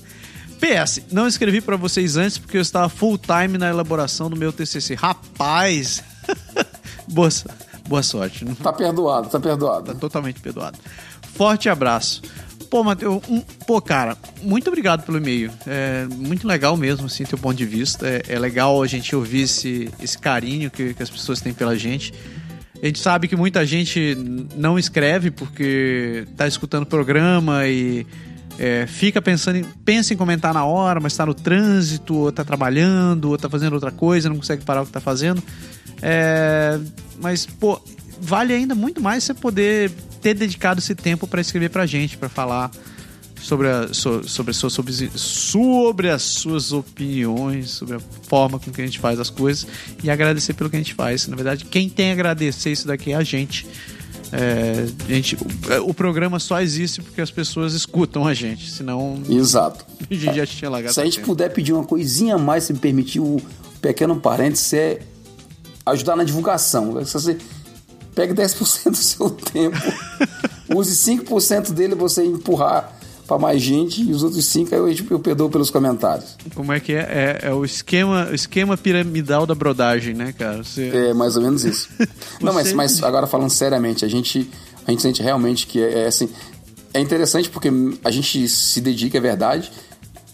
PS, 0.61 1.01
não 1.11 1.27
escrevi 1.27 1.59
pra 1.59 1.75
vocês 1.75 2.17
antes 2.17 2.37
porque 2.37 2.55
eu 2.55 2.61
estava 2.61 2.87
full 2.87 3.17
time 3.17 3.57
na 3.57 3.67
elaboração 3.67 4.29
do 4.29 4.35
meu 4.35 4.53
TCC. 4.53 4.93
Rapaz! 4.93 6.03
boa, 7.09 7.29
boa 7.87 8.03
sorte. 8.03 8.45
Não 8.45 8.53
Tá 8.53 8.71
perdoado, 8.71 9.27
tá 9.27 9.39
perdoado. 9.39 9.91
tá 9.91 9.99
totalmente 9.99 10.39
perdoado. 10.39 10.77
Forte 11.33 11.67
abraço. 11.67 12.21
Pô, 12.69 12.83
Matheus, 12.83 13.21
um, 13.27 13.41
pô, 13.65 13.81
cara, 13.81 14.15
muito 14.43 14.67
obrigado 14.67 15.03
pelo 15.03 15.17
e-mail. 15.17 15.51
É 15.65 16.05
muito 16.05 16.47
legal 16.47 16.77
mesmo, 16.77 17.07
assim, 17.07 17.23
teu 17.23 17.39
ponto 17.39 17.57
de 17.57 17.65
vista. 17.65 18.07
É, 18.07 18.21
é 18.29 18.39
legal 18.39 18.83
a 18.83 18.87
gente 18.87 19.15
ouvir 19.15 19.41
esse, 19.41 19.89
esse 19.99 20.17
carinho 20.17 20.69
que, 20.69 20.93
que 20.93 21.01
as 21.01 21.09
pessoas 21.09 21.41
têm 21.41 21.53
pela 21.53 21.75
gente. 21.75 22.13
A 22.81 22.85
gente 22.85 22.99
sabe 22.99 23.27
que 23.27 23.35
muita 23.35 23.65
gente 23.65 24.15
não 24.55 24.77
escreve 24.77 25.31
porque 25.31 26.25
tá 26.37 26.47
escutando 26.47 26.83
o 26.83 26.85
programa 26.85 27.67
e 27.67 28.05
é, 28.59 28.85
fica 28.87 29.21
pensando 29.21 29.57
em, 29.57 29.63
pensa 29.85 30.13
em 30.13 30.17
comentar 30.17 30.53
na 30.53 30.63
hora, 30.65 30.99
mas 30.99 31.15
tá 31.15 31.25
no 31.25 31.33
trânsito, 31.33 32.13
ou 32.15 32.31
tá 32.31 32.43
trabalhando, 32.43 33.25
ou 33.29 33.37
tá 33.37 33.49
fazendo 33.49 33.73
outra 33.73 33.91
coisa, 33.91 34.29
não 34.29 34.37
consegue 34.37 34.63
parar 34.63 34.83
o 34.83 34.85
que 34.85 34.91
tá 34.91 34.99
fazendo. 35.01 35.41
É, 36.01 36.79
mas, 37.21 37.45
pô, 37.45 37.79
vale 38.19 38.53
ainda 38.53 38.75
muito 38.75 39.01
mais 39.01 39.23
você 39.23 39.33
poder 39.33 39.91
ter 40.21 40.33
dedicado 40.33 40.79
esse 40.79 40.93
tempo 40.95 41.25
para 41.27 41.41
escrever 41.41 41.69
pra 41.69 41.85
gente, 41.85 42.17
para 42.17 42.29
falar 42.29 42.69
sobre, 43.39 43.67
a, 43.67 43.91
so- 43.91 44.23
sobre, 44.27 44.53
sua- 44.53 44.69
sobre, 44.69 44.93
sobre 45.15 46.09
as 46.09 46.21
suas 46.21 46.71
opiniões, 46.71 47.71
sobre 47.71 47.95
a 47.95 47.99
forma 48.27 48.59
com 48.59 48.69
que 48.71 48.81
a 48.81 48.85
gente 48.85 48.99
faz 48.99 49.19
as 49.19 49.31
coisas 49.31 49.65
e 50.03 50.11
agradecer 50.11 50.53
pelo 50.53 50.69
que 50.69 50.75
a 50.75 50.79
gente 50.79 50.93
faz. 50.93 51.27
Na 51.27 51.35
verdade, 51.35 51.65
quem 51.65 51.89
tem 51.89 52.09
a 52.11 52.13
agradecer 52.13 52.71
isso 52.71 52.85
daqui 52.87 53.11
é 53.13 53.15
a 53.15 53.23
gente. 53.23 53.65
É, 54.33 54.87
gente, 55.07 55.35
o, 55.35 55.89
o 55.89 55.93
programa 55.93 56.39
só 56.39 56.61
existe 56.61 57.01
porque 57.01 57.19
as 57.19 57.29
pessoas 57.29 57.73
escutam 57.73 58.25
a 58.25 58.33
gente, 58.33 58.71
senão 58.71 59.21
Exato. 59.29 59.85
a 60.09 60.13
gente 60.13 60.35
já 60.35 60.45
tinha 60.45 60.71
largado. 60.71 60.93
Se 60.93 61.01
a 61.01 61.03
gente 61.03 61.15
tempo. 61.15 61.27
puder 61.27 61.49
pedir 61.49 61.73
uma 61.73 61.83
coisinha 61.83 62.35
a 62.35 62.37
mais, 62.37 62.63
se 62.63 62.73
me 62.73 62.79
permitir, 62.79 63.19
o 63.19 63.41
pequeno 63.81 64.15
parênteses, 64.19 64.71
é 64.73 64.99
ajudar 65.85 66.15
na 66.15 66.23
divulgação. 66.23 67.03
Se 67.05 67.13
você 67.13 67.37
pega 68.15 68.33
10% 68.33 68.91
do 68.91 68.95
seu 68.95 69.29
tempo, 69.51 69.77
use 70.73 70.91
5% 70.91 71.71
dele 71.71 71.95
você 71.95 72.23
empurrar 72.23 73.00
para 73.31 73.39
mais 73.39 73.61
gente 73.61 74.03
e 74.03 74.11
os 74.11 74.23
outros 74.23 74.43
5% 74.43 74.73
eu, 74.73 74.93
eu 75.09 75.19
perdoo 75.19 75.49
pelos 75.49 75.69
comentários. 75.69 76.35
Como 76.53 76.73
é 76.73 76.81
que 76.81 76.91
é? 76.91 77.39
É, 77.43 77.47
é 77.47 77.53
o 77.53 77.63
esquema, 77.63 78.27
esquema 78.33 78.75
piramidal 78.75 79.45
da 79.45 79.55
brodagem, 79.55 80.13
né, 80.13 80.33
cara? 80.37 80.61
Você, 80.61 80.89
É 80.93 81.13
mais 81.13 81.37
ou 81.37 81.43
menos 81.43 81.63
isso. 81.63 81.87
Não, 82.41 82.53
mas, 82.53 82.73
mas 82.73 83.01
agora 83.01 83.25
falando 83.25 83.49
seriamente, 83.49 84.03
a 84.03 84.09
gente, 84.09 84.51
a 84.85 84.91
gente 84.91 85.01
sente 85.01 85.23
realmente 85.23 85.65
que 85.65 85.81
é, 85.81 85.99
é 86.03 86.07
assim. 86.07 86.27
É 86.93 86.99
interessante 86.99 87.49
porque 87.49 87.69
a 88.03 88.11
gente 88.11 88.49
se 88.49 88.81
dedica, 88.81 89.17
é 89.17 89.21
verdade. 89.21 89.71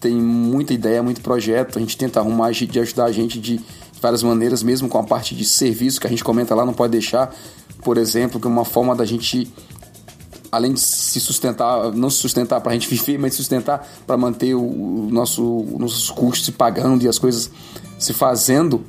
Tem 0.02 0.16
muita 0.16 0.74
ideia, 0.74 1.04
muito 1.04 1.22
projeto. 1.22 1.78
A 1.78 1.80
gente 1.80 1.96
tenta 1.96 2.20
arrumar 2.20 2.50
de 2.50 2.66
de 2.66 2.80
ajudar 2.80 3.06
a 3.06 3.12
gente 3.12 3.40
de 3.40 3.62
várias 4.02 4.24
maneiras, 4.24 4.64
mesmo 4.64 4.90
com 4.90 4.98
a 4.98 5.04
parte 5.04 5.36
de 5.36 5.46
serviço 5.46 6.02
que 6.02 6.08
a 6.08 6.10
gente 6.10 6.24
comenta 6.24 6.56
lá, 6.56 6.66
não 6.66 6.74
pode 6.74 6.94
deixar. 6.94 7.32
Por 7.84 7.96
exemplo, 7.96 8.40
que 8.40 8.48
é 8.48 8.50
uma 8.50 8.66
forma 8.66 8.96
da 8.96 9.06
gente 9.06 9.54
além 10.52 10.74
de 10.74 10.80
se 10.80 11.20
sustentar, 11.20 11.92
não 11.94 12.10
se 12.10 12.18
sustentar 12.18 12.62
para 12.62 12.72
a 12.72 12.74
gente 12.74 12.88
viver, 12.88 13.18
mas 13.18 13.34
sustentar 13.34 13.88
para 14.06 14.18
manter 14.18 14.56
o, 14.56 15.10
nosso, 15.12 15.44
os 15.44 15.80
nossos 15.80 16.10
custos 16.10 16.46
se 16.46 16.52
pagando 16.52 17.04
e 17.04 17.08
as 17.08 17.20
coisas 17.20 17.50
se 18.00 18.14
fazendo. 18.14 18.84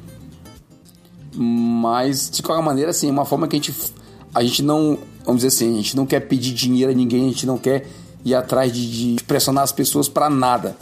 Mas, 1.34 2.30
de 2.30 2.42
qualquer 2.42 2.64
maneira, 2.64 2.90
assim, 2.90 3.08
é 3.08 3.10
uma 3.10 3.24
forma 3.24 3.46
que 3.46 3.56
a 3.56 3.58
gente, 3.58 3.74
a 4.34 4.42
gente 4.42 4.62
não, 4.62 4.98
vamos 5.24 5.42
dizer 5.42 5.48
assim, 5.48 5.74
a 5.74 5.76
gente 5.76 5.96
não 5.96 6.06
quer 6.06 6.20
pedir 6.20 6.52
dinheiro 6.52 6.90
a 6.90 6.94
ninguém, 6.94 7.26
a 7.26 7.28
gente 7.28 7.46
não 7.46 7.58
quer 7.58 7.86
ir 8.24 8.34
atrás 8.34 8.72
de, 8.72 9.14
de 9.14 9.24
pressionar 9.24 9.64
as 9.64 9.72
pessoas 9.72 10.08
para 10.08 10.28
nada. 10.28 10.76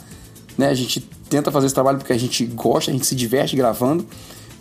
Né? 0.57 0.67
A 0.69 0.73
gente 0.73 0.99
tenta 1.29 1.51
fazer 1.51 1.67
esse 1.67 1.75
trabalho 1.75 1.97
porque 1.97 2.13
a 2.13 2.17
gente 2.17 2.45
gosta, 2.45 2.89
a 2.89 2.93
gente 2.93 3.05
se 3.05 3.15
diverte 3.15 3.55
gravando, 3.55 4.05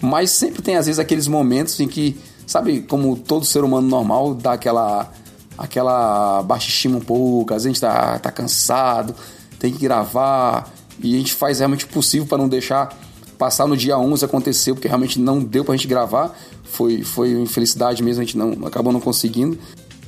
mas 0.01 0.31
sempre 0.31 0.61
tem, 0.63 0.77
às 0.77 0.87
vezes, 0.87 0.99
aqueles 0.99 1.27
momentos 1.27 1.81
em 1.81 1.89
que, 1.89 2.19
sabe, 2.47 2.83
como 2.83 3.17
todo 3.17 3.45
ser 3.45 3.65
humano 3.65 3.89
normal, 3.89 4.35
dá 4.35 4.53
aquela, 4.53 5.11
aquela 5.57 6.43
baixa 6.43 6.69
estima 6.69 6.99
um 6.99 7.01
pouco, 7.01 7.55
às 7.55 7.65
vezes 7.65 7.83
a 7.83 7.89
gente 7.89 7.99
tá, 7.99 8.19
tá 8.19 8.31
cansado, 8.31 9.15
tem 9.59 9.73
que 9.73 9.81
gravar, 9.81 10.73
e 11.03 11.15
a 11.15 11.19
gente 11.19 11.35
faz 11.35 11.59
realmente 11.59 11.85
o 11.85 11.89
possível 11.89 12.27
para 12.27 12.39
não 12.39 12.49
deixar 12.49 12.97
passar 13.37 13.67
no 13.67 13.77
dia 13.77 13.99
11 13.99 14.25
aconteceu, 14.25 14.75
porque 14.75 14.89
realmente 14.89 15.21
não 15.21 15.41
deu 15.41 15.65
pra 15.65 15.77
gente 15.77 15.87
gravar. 15.87 16.37
Foi, 16.65 17.03
foi 17.03 17.31
infelicidade 17.31 18.03
mesmo, 18.03 18.23
a 18.23 18.25
gente 18.25 18.37
não, 18.37 18.67
acabou 18.67 18.93
não 18.93 19.01
conseguindo. 19.01 19.59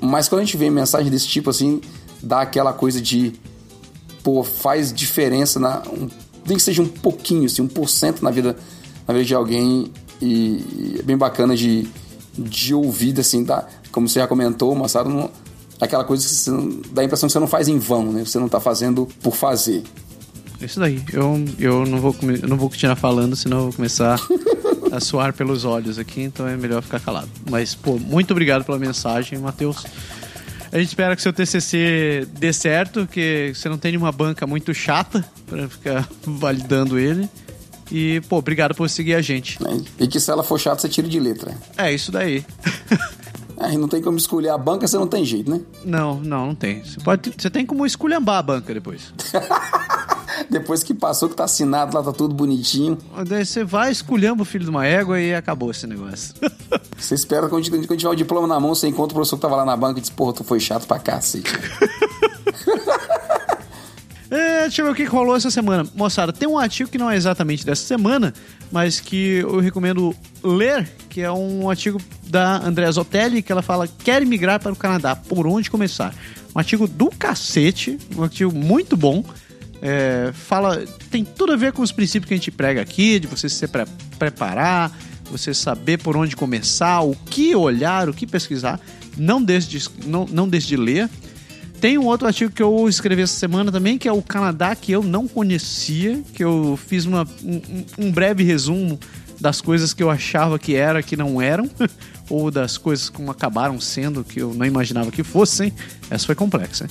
Mas 0.01 0.29
quando 0.29 0.43
a 0.43 0.45
gente 0.45 0.57
vê 0.57 0.71
mensagem 0.71 1.11
desse 1.11 1.29
tipo, 1.29 1.51
assim, 1.51 1.81
dá 2.23 2.41
aquela 2.41 2.73
coisa 2.73 3.01
de. 3.01 3.35
Pô, 4.23 4.43
faz 4.43 4.93
diferença 4.93 5.61
na. 5.61 5.83
Um, 5.89 6.09
nem 6.47 6.57
que 6.57 6.63
seja 6.63 6.83
um 6.83 6.89
pouquinho, 6.89 7.47
assim, 7.47 7.63
um 7.63 7.69
por 7.69 7.89
cento 7.89 8.23
na 8.23 8.31
vida, 8.31 8.57
na 9.07 9.15
vida 9.15 9.25
de 9.25 9.35
alguém. 9.35 9.93
E, 10.21 10.27
e 10.27 10.97
é 10.99 11.03
bem 11.03 11.17
bacana 11.17 11.57
de, 11.57 11.87
de 12.37 12.75
ouvir, 12.75 13.19
assim, 13.21 13.45
tá? 13.45 13.67
Como 13.99 14.09
você 14.09 14.21
já 14.21 14.29
comentou, 14.29 14.73
Massaro, 14.77 15.11
não, 15.11 15.29
aquela 15.81 16.05
coisa 16.05 16.23
que 16.23 16.33
você 16.33 16.53
dá 16.93 17.03
a 17.03 17.05
impressão 17.05 17.27
que 17.27 17.33
você 17.33 17.41
não 17.41 17.49
faz 17.49 17.67
em 17.67 17.81
vão, 17.81 18.13
né? 18.13 18.25
Você 18.25 18.39
não 18.39 18.49
tá 18.49 18.61
fazendo 18.61 19.09
por 19.21 19.35
fazer. 19.35 19.83
Isso 20.61 20.79
daí. 20.79 21.03
Eu, 21.13 21.45
eu, 21.59 21.85
não 21.85 21.99
vou, 21.99 22.15
eu 22.41 22.47
não 22.47 22.57
vou 22.57 22.71
continuar 22.71 22.95
falando, 22.95 23.35
senão 23.35 23.57
eu 23.57 23.63
vou 23.65 23.73
começar 23.73 24.21
a 24.93 25.01
suar 25.01 25.33
pelos 25.33 25.65
olhos 25.65 25.99
aqui, 25.99 26.23
então 26.23 26.47
é 26.47 26.57
melhor 26.57 26.81
ficar 26.81 27.01
calado. 27.01 27.29
Mas, 27.51 27.75
pô, 27.75 27.99
muito 27.99 28.31
obrigado 28.31 28.65
pela 28.65 28.79
mensagem, 28.79 29.37
Matheus. 29.37 29.85
A 30.71 30.79
gente 30.79 30.91
espera 30.91 31.17
que 31.17 31.23
seu 31.23 31.33
TCC 31.33 32.29
dê 32.39 32.53
certo, 32.53 33.05
que 33.05 33.51
você 33.53 33.69
não 33.69 33.79
tenha 33.79 33.99
uma 33.99 34.13
banca 34.13 34.47
muito 34.47 34.73
chata 34.73 35.29
pra 35.45 35.69
ficar 35.69 36.09
validando 36.23 36.97
ele. 37.01 37.29
E, 37.91 38.21
pô, 38.29 38.37
obrigado 38.37 38.77
por 38.77 38.89
seguir 38.89 39.15
a 39.15 39.21
gente. 39.21 39.61
Né? 39.61 39.83
E 39.99 40.07
que 40.07 40.21
se 40.21 40.31
ela 40.31 40.45
for 40.45 40.61
chata, 40.61 40.83
você 40.83 40.89
tira 40.89 41.09
de 41.09 41.19
letra. 41.19 41.53
É 41.77 41.93
isso 41.93 42.13
daí. 42.13 42.45
Aí 43.61 43.77
não 43.77 43.89
tem 43.89 44.01
como 44.01 44.17
escolher 44.17 44.51
a 44.51 44.59
banca, 44.59 44.87
você 44.87 44.97
não 44.97 45.07
tem 45.07 45.25
jeito, 45.25 45.51
né? 45.51 45.61
Não, 45.85 46.21
não, 46.21 46.49
não 46.49 46.55
tem. 46.55 46.85
Você, 46.85 47.01
pode, 47.01 47.33
você 47.37 47.51
tem 47.51 47.67
como 47.67 47.85
esculhambar 47.85 48.39
a 48.39 48.43
banca 48.43 48.73
depois. 48.73 49.13
Depois 50.49 50.83
que 50.83 50.95
passou, 50.95 51.29
que 51.29 51.35
tá 51.35 51.45
assinado, 51.45 51.97
lá 51.97 52.03
tá 52.03 52.13
tudo 52.13 52.35
bonitinho. 52.35 52.97
Daí 53.27 53.45
você 53.45 53.65
vai, 53.65 53.91
esculhamba 53.91 54.43
o 54.43 54.45
filho 54.45 54.65
de 54.65 54.71
uma 54.71 54.87
égua 54.87 55.21
e 55.21 55.35
acabou 55.35 55.71
esse 55.71 55.87
negócio. 55.87 56.35
Você 56.97 57.15
espera 57.15 57.49
quando 57.49 57.69
quando 57.71 57.97
tiver 57.97 58.11
o 58.11 58.15
diploma 58.15 58.47
na 58.49 58.59
mão, 58.59 58.75
você 58.75 58.89
encontra 58.89 59.13
o 59.13 59.15
professor 59.15 59.37
que 59.37 59.43
tava 59.43 59.55
lá 59.55 59.65
na 59.65 59.77
banca 59.77 59.99
e 59.99 60.01
diz, 60.01 60.11
porra, 60.11 60.33
tu 60.33 60.43
foi 60.43 60.59
chato 60.59 60.87
pra 60.87 60.99
cacete. 60.99 61.51
É, 64.31 64.63
deixa 64.63 64.83
eu 64.83 64.87
ver 64.87 64.93
o 64.93 64.95
que 64.95 65.05
rolou 65.05 65.35
essa 65.35 65.51
semana. 65.51 65.89
Moçada, 65.95 66.33
tem 66.35 66.47
um 66.47 66.59
artigo 66.59 66.91
que 66.91 66.99
não 66.99 67.11
é 67.11 67.17
exatamente 67.17 67.65
dessa 67.65 67.87
semana, 67.87 68.35
mas 68.71 69.01
que 69.01 69.37
eu 69.37 69.59
recomendo 69.59 70.15
ler, 70.43 70.87
que 71.09 71.23
é 71.23 71.33
um 71.33 71.71
artigo 71.71 71.99
da 72.29 72.59
Andrea 72.65 72.91
Zotelli, 72.93 73.43
que 73.43 73.51
ela 73.51 73.63
fala, 73.63 73.89
quer 74.05 74.25
migrar 74.27 74.61
para 74.61 74.73
o 74.73 74.77
Canadá, 74.77 75.17
por 75.17 75.47
onde 75.47 75.71
começar? 75.71 76.15
Um 76.55 76.59
artigo 76.59 76.87
do 76.87 77.07
cacete, 77.11 77.99
um 78.17 78.23
artigo 78.23 78.53
muito 78.55 78.97
bom. 78.97 79.25
É, 79.81 80.31
fala, 80.35 80.85
tem 81.11 81.25
tudo 81.25 81.53
a 81.53 81.57
ver 81.57 81.73
com 81.73 81.83
os 81.83 81.93
princípios 81.93 82.29
que 82.29 82.35
a 82.35 82.37
gente 82.37 82.51
prega 82.51 82.81
aqui, 82.81 83.21
de 83.21 83.27
você 83.29 83.49
se 83.49 83.67
pre- 83.69 83.87
preparar, 84.19 84.91
você 85.31 85.55
saber 85.55 85.99
por 85.99 86.17
onde 86.17 86.35
começar, 86.35 87.01
o 87.03 87.15
que 87.15 87.55
olhar, 87.55 88.09
o 88.09 88.15
que 88.15 88.27
pesquisar. 88.27 88.81
Não 89.17 89.43
deixe 89.43 89.69
de, 89.69 89.89
não, 90.07 90.27
não 90.27 90.49
deixe 90.49 90.67
de 90.69 90.77
ler. 90.77 91.09
Tem 91.81 91.97
um 91.97 92.07
outro 92.07 92.27
artigo 92.27 92.51
que 92.51 92.63
eu 92.63 92.89
escrevi 92.89 93.23
essa 93.23 93.35
semana 93.39 93.71
também, 93.71 93.97
que 93.99 94.09
é 94.09 94.13
o 94.13 94.21
Canadá, 94.21 94.75
que 94.75 94.91
eu 94.91 95.03
não 95.03 95.29
conhecia, 95.29 96.21
que 96.35 96.43
eu 96.43 96.77
fiz 96.89 97.05
uma, 97.07 97.25
um, 97.45 97.61
um- 98.07 98.11
breve 98.11 98.43
resumo 98.43 98.99
das 99.41 99.61
coisas 99.61 99.95
que 99.95 100.03
eu 100.03 100.11
achava 100.11 100.59
que 100.59 100.75
era, 100.75 101.01
que 101.05 101.17
não 101.17 101.41
eram, 101.41 101.71
ou 102.29 102.51
das 102.51 102.77
coisas 102.77 103.09
como 103.09 103.31
acabaram 103.31 103.81
sendo, 103.81 104.25
que 104.25 104.41
eu 104.41 104.55
não 104.55 104.67
imaginava 104.67 105.11
que 105.11 105.23
fossem. 105.23 105.73
Essa 106.11 106.27
foi 106.27 106.35
complexa. 106.35 106.87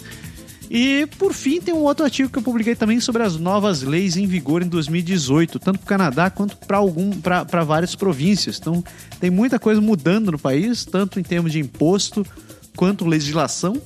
E, 0.69 1.07
por 1.17 1.33
fim, 1.33 1.61
tem 1.61 1.73
um 1.73 1.83
outro 1.83 2.03
artigo 2.03 2.29
que 2.29 2.37
eu 2.37 2.43
publiquei 2.43 2.75
também 2.75 2.99
sobre 2.99 3.23
as 3.23 3.37
novas 3.37 3.81
leis 3.81 4.17
em 4.17 4.27
vigor 4.27 4.61
em 4.61 4.67
2018, 4.67 5.59
tanto 5.59 5.79
para 5.79 5.85
o 5.85 5.87
Canadá 5.87 6.29
quanto 6.29 6.57
para 6.57 7.63
várias 7.63 7.95
províncias. 7.95 8.57
Então, 8.59 8.83
tem 9.19 9.29
muita 9.29 9.57
coisa 9.57 9.79
mudando 9.79 10.31
no 10.31 10.39
país, 10.39 10.83
tanto 10.83 11.19
em 11.19 11.23
termos 11.23 11.53
de 11.53 11.59
imposto 11.59 12.25
quanto 12.75 13.05
legislação. 13.05 13.81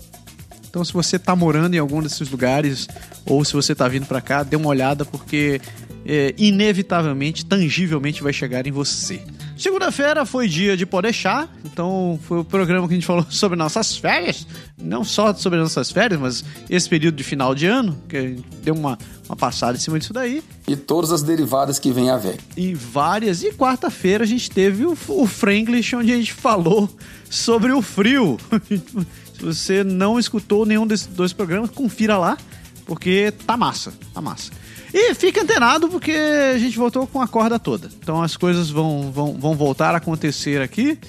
Então, 0.70 0.84
se 0.84 0.92
você 0.92 1.18
está 1.18 1.36
morando 1.36 1.76
em 1.76 1.78
algum 1.78 2.02
desses 2.02 2.30
lugares 2.30 2.88
ou 3.26 3.46
se 3.46 3.54
você 3.54 3.74
está 3.74 3.88
vindo 3.88 4.08
para 4.08 4.22
cá, 4.22 4.42
dê 4.42 4.56
uma 4.56 4.70
olhada 4.70 5.06
porque 5.06 5.62
é, 6.06 6.34
inevitavelmente, 6.38 7.46
tangivelmente 7.46 8.24
vai 8.24 8.34
chegar 8.34 8.66
em 8.66 8.72
você. 8.72 9.22
Segunda-feira 9.62 10.26
foi 10.26 10.47
dia 10.47 10.76
de 10.76 10.88
Podeixar, 10.88 11.47
então 11.63 12.19
foi 12.24 12.39
o 12.39 12.43
programa 12.43 12.88
que 12.88 12.95
a 12.95 12.97
gente 12.97 13.06
falou 13.06 13.24
sobre 13.30 13.56
nossas 13.56 13.95
férias. 13.95 14.47
Não 14.76 15.04
só 15.04 15.36
sobre 15.36 15.60
nossas 15.60 15.91
férias, 15.91 16.19
mas 16.19 16.43
esse 16.67 16.89
período 16.89 17.13
de 17.13 17.24
final 17.24 17.54
de 17.54 17.67
ano, 17.67 17.95
que 18.10 18.17
a 18.17 18.21
gente 18.24 18.43
deu 18.63 18.74
uma, 18.74 18.97
uma 19.30 19.36
passada 19.36 19.78
em 19.78 19.80
cima 19.80 20.00
disso 20.00 20.12
daí. 20.12 20.43
E 20.67 20.76
todas 20.76 21.12
as 21.12 21.21
derivadas 21.21 21.78
que 21.78 21.91
vem 21.91 22.10
a 22.10 22.17
ver. 22.17 22.39
E 22.58 22.74
várias. 22.74 23.43
E 23.43 23.52
quarta-feira 23.52 24.24
a 24.24 24.28
gente 24.28 24.50
teve 24.50 24.84
o, 24.84 24.97
o 25.10 25.28
Franglish, 25.28 25.95
onde 25.95 26.12
a 26.12 26.15
gente 26.15 26.34
falou 26.34 26.89
sobre 27.30 27.71
o 27.71 27.84
frio. 27.84 28.39
Se 29.38 29.45
você 29.45 29.84
não 29.84 30.17
escutou 30.17 30.65
nenhum 30.65 30.88
desses 30.88 31.06
dois 31.06 31.34
programas, 31.34 31.69
confira 31.69 32.17
lá, 32.17 32.36
porque 32.84 33.32
tá 33.45 33.56
massa, 33.56 33.93
tá 34.12 34.21
massa. 34.21 34.50
E 34.94 35.14
fica 35.14 35.44
antenado, 35.44 35.88
porque 35.88 36.12
a 36.12 36.58
gente 36.58 36.78
voltou 36.78 37.08
com 37.08 37.22
a 37.22 37.28
corda 37.28 37.58
toda. 37.58 37.90
Então 38.00 38.22
as 38.22 38.36
coisas 38.36 38.70
vão, 38.70 39.12
vão, 39.12 39.34
vão 39.34 39.56
voltar 39.56 39.94
a 39.94 39.98
acontecer 39.98 40.62
aqui. 40.62 41.00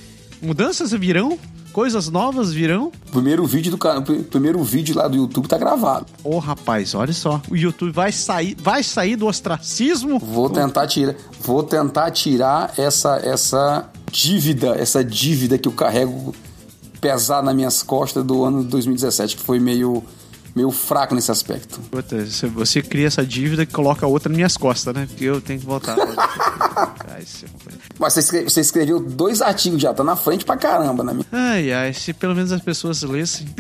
Mudanças 0.41 0.93
virão, 0.93 1.39
coisas 1.73 2.09
novas 2.09 2.53
virão. 2.53 2.93
O 3.09 3.13
primeiro 3.13 3.45
vídeo 3.47 3.71
do 3.71 3.79
canal, 3.79 4.03
primeiro 4.03 4.63
vídeo 4.63 4.97
lá 4.97 5.09
do 5.09 5.17
YouTube 5.17 5.49
tá 5.49 5.59
gravado. 5.59 6.07
Ô 6.23 6.39
rapaz, 6.39 6.95
olha 6.95 7.13
só, 7.13 7.41
o 7.51 7.57
YouTube 7.57 7.93
vai 7.93 8.13
sair, 8.13 8.57
vai 8.59 8.83
sair 8.83 9.17
do 9.17 9.27
ostracismo. 9.27 10.19
Vou 10.19 10.49
tentar 10.51 10.87
tirar, 10.87 11.15
vou 11.41 11.63
tentar 11.63 12.11
tirar 12.11 12.73
essa 12.77 13.17
essa 13.17 13.91
dívida, 14.11 14.77
essa 14.79 15.03
dívida 15.03 15.59
que 15.59 15.69
eu 15.69 15.73
carrego 15.73 16.35
pesar 17.01 17.43
nas 17.43 17.55
minhas 17.55 17.83
costas 17.83 18.25
do 18.25 18.45
ano 18.45 18.63
de 18.63 18.69
2017, 18.69 19.37
que 19.37 19.43
foi 19.43 19.59
meio 19.59 20.05
meio 20.55 20.71
fraco 20.71 21.15
nesse 21.15 21.31
aspecto. 21.31 21.81
Outra, 21.91 22.25
você- 22.55 22.83
cria 22.83 23.07
essa 23.07 23.25
dívida 23.25 23.63
e 23.63 23.67
coloca 23.67 24.07
outra 24.07 24.29
nas 24.29 24.37
minhas 24.37 24.57
costas, 24.57 24.95
né? 24.95 25.07
Porque 25.09 25.25
eu 25.25 25.41
tenho 25.41 25.61
que 25.61 25.67
voltar. 25.67 25.97
Ai, 27.15 27.23
seu- 27.25 27.49
Mas 27.99 28.15
você 28.15 28.61
escreveu, 28.61 29.01
dois 29.01 29.41
artigos 29.43 29.81
já, 29.81 29.93
tá 29.95 30.03
na 30.05 30.17
frente 30.17 30.45
pra 30.45 30.57
caramba 30.57 31.03
minha. 31.05 31.27
ai, 31.33 31.73
ai, 31.73 31.93
se 31.95 32.13
pelo 32.13 32.35
menos 32.35 32.53
as 32.53 32.61
pessoas 32.61 33.03
lessem. 33.03 33.47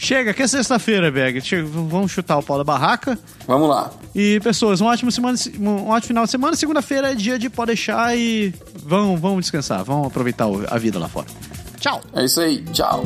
Chega, 0.00 0.32
que 0.32 0.42
é 0.42 0.46
sexta-feira, 0.46 1.10
Beg. 1.10 1.40
Vamos 1.64 2.12
chutar 2.12 2.38
o 2.38 2.42
pau 2.42 2.56
da 2.56 2.62
barraca. 2.62 3.18
Vamos 3.48 3.68
lá. 3.68 3.90
E, 4.14 4.38
pessoas, 4.40 4.80
um 4.80 4.86
ótimo, 4.86 5.10
semana, 5.10 5.36
um 5.58 5.88
ótimo 5.88 6.06
final 6.08 6.24
de 6.24 6.30
semana. 6.30 6.56
Segunda-feira 6.56 7.10
é 7.10 7.14
dia 7.16 7.36
de 7.36 7.50
pode 7.50 7.68
deixar 7.68 8.16
e 8.16 8.54
vão, 8.84 9.16
vão 9.16 9.40
descansar. 9.40 9.82
Vão 9.84 10.04
aproveitar 10.04 10.46
a 10.70 10.78
vida 10.78 11.00
lá 11.00 11.08
fora. 11.08 11.26
Tchau. 11.80 12.00
É 12.14 12.24
isso 12.24 12.40
aí. 12.40 12.62
Tchau. 12.72 13.02